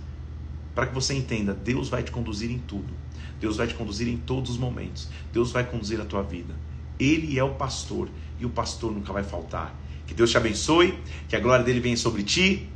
[0.75, 2.93] Para que você entenda, Deus vai te conduzir em tudo.
[3.41, 5.09] Deus vai te conduzir em todos os momentos.
[5.33, 6.55] Deus vai conduzir a tua vida.
[6.99, 8.09] Ele é o pastor
[8.39, 9.75] e o pastor nunca vai faltar.
[10.11, 10.99] Que Deus te abençoe,
[11.29, 12.69] que a glória dele venha sobre ti.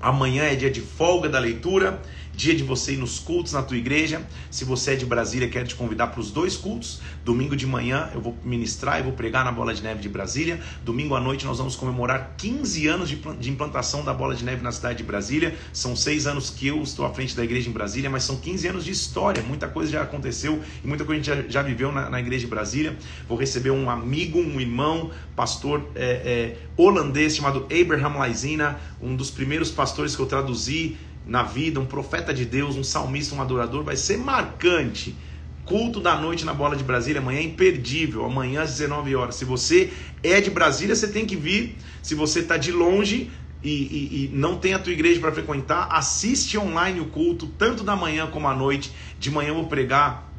[0.00, 2.00] Amanhã é dia de folga da leitura
[2.36, 4.22] dia de você ir nos cultos na tua igreja.
[4.50, 7.00] Se você é de Brasília, quero te convidar para os dois cultos.
[7.24, 10.60] Domingo de manhã eu vou ministrar e vou pregar na Bola de Neve de Brasília.
[10.84, 14.72] Domingo à noite nós vamos comemorar 15 anos de implantação da Bola de Neve na
[14.72, 15.54] cidade de Brasília.
[15.72, 18.68] São seis anos que eu estou à frente da igreja em Brasília, mas são 15
[18.68, 19.42] anos de história.
[19.42, 22.50] Muita coisa já aconteceu e muita coisa a gente já, viveu na, na, igreja de
[22.50, 22.96] Brasília.
[23.28, 29.30] Vou receber um amigo, um irmão, pastor é, é, holandês chamado Abraham Laizina, um dos
[29.30, 30.96] primeiros pastores que eu traduzi
[31.26, 35.16] na vida, um profeta de Deus, um salmista, um adorador, vai ser marcante.
[35.64, 39.36] Culto da noite na Bola de Brasília, amanhã é imperdível, amanhã às 19 horas.
[39.36, 39.90] Se você
[40.22, 41.76] é de Brasília, você tem que vir.
[42.02, 43.30] Se você está de longe,
[43.62, 47.82] e, e, e não tem a tua igreja para frequentar, assiste online o culto, tanto
[47.82, 48.92] da manhã como à noite.
[49.18, 50.34] De manhã eu vou pregar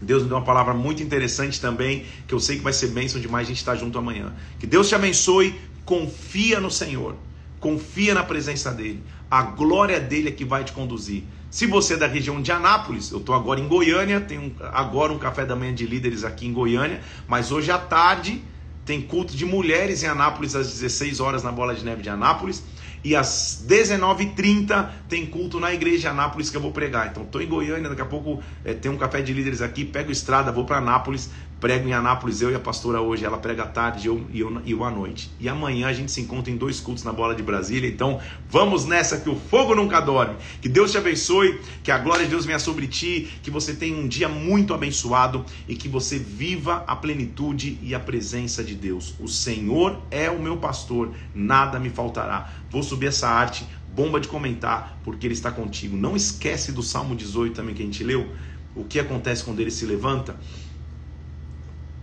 [0.00, 3.20] Deus me deu uma palavra muito interessante também, que eu sei que vai ser bênção
[3.20, 4.32] demais a gente estar junto amanhã.
[4.58, 7.16] Que Deus te abençoe, confia no Senhor,
[7.60, 9.02] confia na presença dEle.
[9.30, 11.24] A glória dEle é que vai te conduzir.
[11.50, 15.18] Se você é da região de Anápolis, eu estou agora em Goiânia, tenho agora um
[15.18, 18.42] café da manhã de líderes aqui em Goiânia, mas hoje à tarde
[18.84, 22.62] tem culto de mulheres em Anápolis às 16 horas na Bola de Neve de Anápolis.
[23.04, 27.08] E às 19h30 tem culto na igreja de Anápolis que eu vou pregar.
[27.08, 30.10] Então estou em Goiânia, daqui a pouco é, tem um café de líderes aqui, pego
[30.10, 31.30] estrada, vou para Anápolis,
[31.60, 34.62] prego em Anápolis, eu e a pastora hoje, ela prega à tarde eu, e eu,
[34.66, 35.30] eu à noite.
[35.40, 37.88] E amanhã a gente se encontra em dois cultos na Bola de Brasília.
[37.88, 40.36] Então vamos nessa que o fogo nunca dorme.
[40.60, 43.96] Que Deus te abençoe, que a glória de Deus venha sobre ti, que você tenha
[43.96, 49.14] um dia muito abençoado e que você viva a plenitude e a presença de Deus.
[49.18, 52.52] O Senhor é o meu pastor, nada me faltará.
[52.70, 55.96] Vou subir essa arte, bomba de comentar, porque ele está contigo.
[55.96, 58.28] Não esquece do Salmo 18 também que a gente leu.
[58.76, 60.36] O que acontece quando ele se levanta?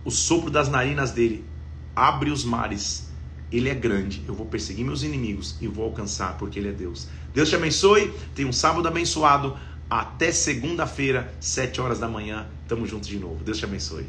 [0.06, 1.44] O sopro das narinas dele
[1.96, 3.08] abre os mares.
[3.50, 4.22] Ele é grande.
[4.28, 7.08] Eu vou perseguir meus inimigos e vou alcançar, porque ele é Deus.
[7.34, 8.14] Deus te abençoe.
[8.32, 9.58] Tenha um sábado abençoado.
[9.90, 12.46] Até segunda-feira, sete horas da manhã.
[12.68, 13.42] Tamo juntos de novo.
[13.42, 14.06] Deus te abençoe.